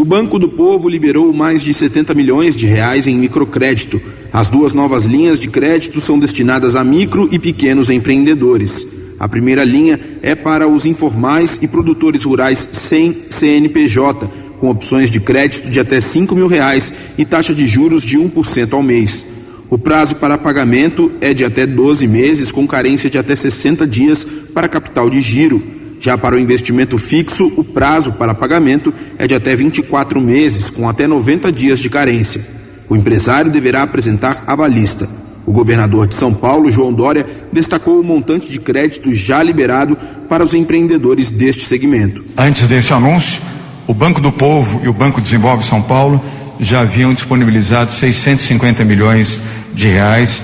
O 0.01 0.05
Banco 0.05 0.39
do 0.39 0.49
Povo 0.49 0.89
liberou 0.89 1.31
mais 1.31 1.63
de 1.63 1.75
70 1.75 2.15
milhões 2.15 2.57
de 2.57 2.65
reais 2.65 3.07
em 3.07 3.19
microcrédito. 3.19 4.01
As 4.33 4.49
duas 4.49 4.73
novas 4.73 5.05
linhas 5.05 5.39
de 5.39 5.51
crédito 5.51 6.01
são 6.01 6.19
destinadas 6.19 6.75
a 6.75 6.83
micro 6.83 7.29
e 7.31 7.39
pequenos 7.39 7.91
empreendedores. 7.91 8.95
A 9.19 9.29
primeira 9.29 9.63
linha 9.63 10.01
é 10.23 10.35
para 10.35 10.67
os 10.67 10.87
informais 10.87 11.63
e 11.63 11.69
produtores 11.69 12.25
rurais 12.25 12.67
sem 12.73 13.25
CNPJ, 13.29 14.27
com 14.59 14.71
opções 14.71 15.11
de 15.11 15.21
crédito 15.21 15.69
de 15.69 15.79
até 15.79 16.01
5 16.01 16.35
mil 16.35 16.47
reais 16.47 16.95
e 17.19 17.27
taxa 17.27 17.55
de 17.55 17.67
juros 17.67 18.03
de 18.03 18.17
1% 18.17 18.73
ao 18.73 18.83
mês. 18.83 19.27
O 19.69 19.77
prazo 19.77 20.17
para 20.17 20.39
pagamento 20.39 21.13
é 21.21 21.35
de 21.35 21.45
até 21.45 21.67
12 21.67 22.09
meses, 22.09 22.51
com 22.51 22.67
carência 22.67 23.11
de 23.11 23.19
até 23.19 23.37
60 23.37 23.87
dias 23.87 24.27
para 24.55 24.67
capital 24.67 25.11
de 25.11 25.21
giro. 25.21 25.63
Já 26.01 26.17
para 26.17 26.35
o 26.35 26.39
investimento 26.39 26.97
fixo, 26.97 27.53
o 27.59 27.63
prazo 27.63 28.13
para 28.13 28.35
pagamento 28.35 28.93
é 29.19 29.27
de 29.27 29.35
até 29.35 29.55
24 29.55 30.19
meses, 30.19 30.71
com 30.71 30.89
até 30.89 31.07
90 31.07 31.53
dias 31.53 31.79
de 31.79 31.91
carência. 31.91 32.41
O 32.89 32.97
empresário 32.97 33.53
deverá 33.53 33.83
apresentar 33.83 34.45
avalista. 34.47 35.07
O 35.45 35.53
governador 35.53 36.07
de 36.07 36.15
São 36.15 36.33
Paulo, 36.33 36.71
João 36.71 36.91
Dória, 36.91 37.27
destacou 37.53 38.01
o 38.01 38.03
montante 38.03 38.51
de 38.51 38.59
crédito 38.59 39.15
já 39.15 39.43
liberado 39.43 39.95
para 40.27 40.43
os 40.43 40.55
empreendedores 40.55 41.31
deste 41.31 41.65
segmento. 41.65 42.25
Antes 42.35 42.67
desse 42.67 42.95
anúncio, 42.95 43.43
o 43.87 43.93
Banco 43.93 44.23
do 44.23 44.33
Povo 44.33 44.81
e 44.83 44.89
o 44.89 44.95
Banco 44.95 45.21
Desenvolve 45.21 45.67
São 45.67 45.83
Paulo 45.83 46.19
já 46.59 46.81
haviam 46.81 47.13
disponibilizado 47.13 47.93
650 47.93 48.87
milhões 48.87 49.43
de 49.75 49.89
reais 49.89 50.43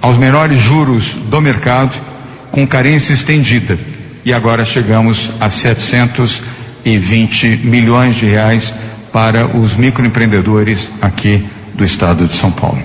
aos 0.00 0.16
menores 0.16 0.58
juros 0.60 1.12
do 1.14 1.42
mercado, 1.42 1.94
com 2.50 2.66
carência 2.66 3.12
estendida. 3.12 3.78
E 4.24 4.32
agora 4.32 4.64
chegamos 4.64 5.30
a 5.38 5.50
720 5.50 7.60
milhões 7.62 8.16
de 8.16 8.24
reais 8.24 8.74
para 9.12 9.54
os 9.54 9.76
microempreendedores 9.76 10.90
aqui 11.00 11.44
do 11.74 11.84
estado 11.84 12.24
de 12.24 12.34
São 12.34 12.50
Paulo. 12.50 12.82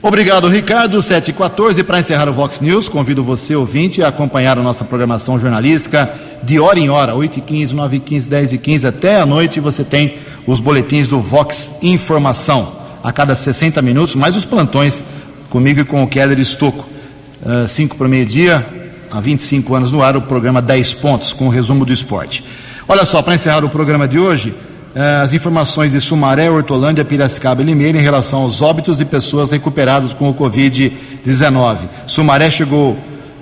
Obrigado, 0.02 0.48
Ricardo. 0.48 1.02
7 1.02 1.28
e 1.28 1.34
14 1.34 1.84
para 1.84 2.00
encerrar 2.00 2.26
o 2.28 2.32
Vox 2.32 2.60
News. 2.60 2.88
Convido 2.88 3.22
você, 3.22 3.54
ouvinte, 3.54 4.02
a 4.02 4.08
acompanhar 4.08 4.58
a 4.58 4.62
nossa 4.62 4.82
programação 4.82 5.38
jornalística 5.38 6.10
de 6.42 6.58
hora 6.58 6.78
em 6.78 6.88
hora, 6.88 7.14
8 7.14 7.38
e 7.38 7.42
15, 7.42 7.74
9 7.74 7.96
e 7.96 8.00
15, 8.00 8.30
10 8.30 8.52
e 8.54 8.58
15, 8.58 8.86
até 8.86 9.20
a 9.20 9.26
noite 9.26 9.60
você 9.60 9.84
tem 9.84 10.14
os 10.46 10.58
boletins 10.58 11.06
do 11.06 11.20
Vox 11.20 11.76
Informação. 11.82 12.72
A 13.04 13.12
cada 13.12 13.34
60 13.34 13.82
minutos, 13.82 14.14
mais 14.14 14.36
os 14.36 14.46
plantões 14.46 15.04
comigo 15.50 15.80
e 15.80 15.84
com 15.84 16.02
o 16.02 16.08
Keller 16.08 16.38
Estocco. 16.38 16.86
5 17.68 17.94
uh, 17.94 17.98
para 17.98 18.08
meio-dia, 18.08 18.64
há 19.10 19.20
25 19.20 19.74
anos 19.74 19.90
no 19.90 20.02
ar, 20.02 20.16
o 20.16 20.22
programa 20.22 20.60
10 20.60 20.94
pontos, 20.94 21.32
com 21.32 21.46
o 21.46 21.48
resumo 21.48 21.84
do 21.84 21.92
esporte. 21.92 22.44
Olha 22.88 23.04
só, 23.04 23.22
para 23.22 23.34
encerrar 23.34 23.64
o 23.64 23.68
programa 23.68 24.06
de 24.06 24.18
hoje, 24.18 24.50
uh, 24.50 25.22
as 25.22 25.32
informações 25.32 25.92
de 25.92 26.00
Sumaré, 26.00 26.50
Hortolândia, 26.50 27.04
Piracicaba 27.04 27.62
e 27.62 27.64
Limeira 27.64 27.98
em 27.98 28.02
relação 28.02 28.42
aos 28.42 28.60
óbitos 28.62 28.98
de 28.98 29.04
pessoas 29.04 29.50
recuperadas 29.50 30.12
com 30.12 30.28
o 30.28 30.34
Covid-19. 30.34 31.78
Sumaré 32.06 32.50
chegou 32.50 32.96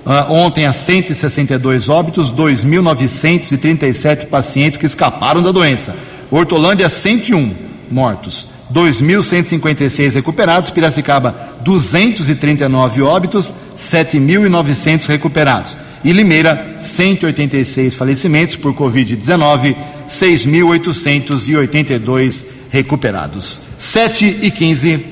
Uh, 0.09 0.33
ontem 0.33 0.65
a 0.65 0.73
162 0.73 1.91
óbitos, 1.91 2.33
2.937 2.33 4.25
pacientes 4.29 4.79
que 4.79 4.87
escaparam 4.87 5.43
da 5.43 5.53
doença. 5.53 5.95
Hortolândia, 6.31 6.89
101 6.89 7.53
mortos, 7.91 8.49
2.156 8.73 10.15
recuperados. 10.15 10.71
Piracicaba, 10.71 11.35
239 11.63 13.03
óbitos, 13.03 13.53
7.900 13.77 15.07
recuperados. 15.07 15.77
E 16.05 16.13
Limeira, 16.13 16.77
186 16.81 17.95
falecimentos 17.95 18.57
por 18.57 18.75
Covid-19, 18.75 19.77
6.882 20.09 22.47
recuperados. 22.71 23.61
7 23.79 24.39
e 24.43 24.51
15. 24.51 25.07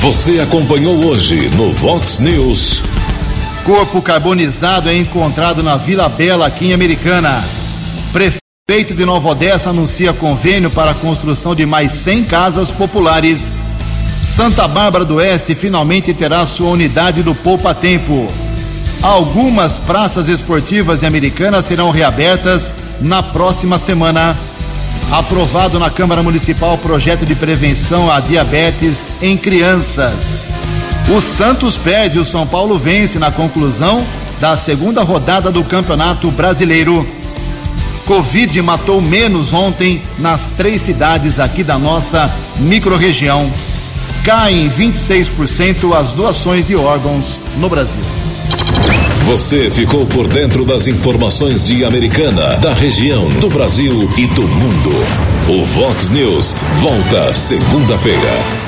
Você 0.00 0.40
acompanhou 0.40 1.04
hoje 1.06 1.50
no 1.50 1.70
Vox 1.72 2.18
News. 2.18 2.82
Corpo 3.64 4.00
carbonizado 4.02 4.90
é 4.90 4.96
encontrado 4.96 5.62
na 5.62 5.78
Vila 5.78 6.08
Bela, 6.08 6.46
aqui 6.46 6.66
em 6.66 6.74
Americana. 6.74 7.42
Prefeito 8.12 8.43
de 8.66 9.04
Nova 9.04 9.28
Odessa 9.28 9.68
anuncia 9.68 10.14
convênio 10.14 10.70
para 10.70 10.92
a 10.92 10.94
construção 10.94 11.54
de 11.54 11.66
mais 11.66 11.92
100 11.92 12.24
casas 12.24 12.70
populares. 12.70 13.56
Santa 14.22 14.66
Bárbara 14.66 15.04
do 15.04 15.16
Oeste 15.16 15.54
finalmente 15.54 16.14
terá 16.14 16.46
sua 16.46 16.70
unidade 16.70 17.22
do 17.22 17.34
Poupa 17.34 17.74
Tempo. 17.74 18.26
Algumas 19.02 19.76
praças 19.76 20.28
esportivas 20.28 21.00
de 21.00 21.04
Americana 21.04 21.60
serão 21.60 21.90
reabertas 21.90 22.72
na 23.02 23.22
próxima 23.22 23.78
semana. 23.78 24.34
Aprovado 25.12 25.78
na 25.78 25.90
Câmara 25.90 26.22
Municipal 26.22 26.78
projeto 26.78 27.26
de 27.26 27.34
prevenção 27.34 28.10
à 28.10 28.18
diabetes 28.18 29.12
em 29.20 29.36
crianças. 29.36 30.48
O 31.14 31.20
Santos 31.20 31.76
perde, 31.76 32.18
o 32.18 32.24
São 32.24 32.46
Paulo 32.46 32.78
vence 32.78 33.18
na 33.18 33.30
conclusão 33.30 34.02
da 34.40 34.56
segunda 34.56 35.02
rodada 35.02 35.52
do 35.52 35.62
Campeonato 35.62 36.30
Brasileiro. 36.30 37.23
Covid 38.06 38.60
matou 38.60 39.00
menos 39.00 39.52
ontem 39.52 40.02
nas 40.18 40.50
três 40.50 40.82
cidades 40.82 41.38
aqui 41.38 41.64
da 41.64 41.78
nossa 41.78 42.32
microrregião. 42.58 43.50
Caem 44.24 44.70
26% 44.70 45.94
as 45.94 46.12
doações 46.12 46.66
de 46.66 46.76
órgãos 46.76 47.40
no 47.56 47.68
Brasil. 47.68 48.00
Você 49.24 49.70
ficou 49.70 50.04
por 50.06 50.28
dentro 50.28 50.66
das 50.66 50.86
informações 50.86 51.64
de 51.64 51.82
Americana, 51.82 52.56
da 52.56 52.74
região, 52.74 53.26
do 53.40 53.48
Brasil 53.48 54.08
e 54.18 54.26
do 54.26 54.42
mundo. 54.42 54.90
O 55.48 55.64
Vox 55.64 56.10
News 56.10 56.54
volta 56.80 57.34
segunda-feira. 57.34 58.63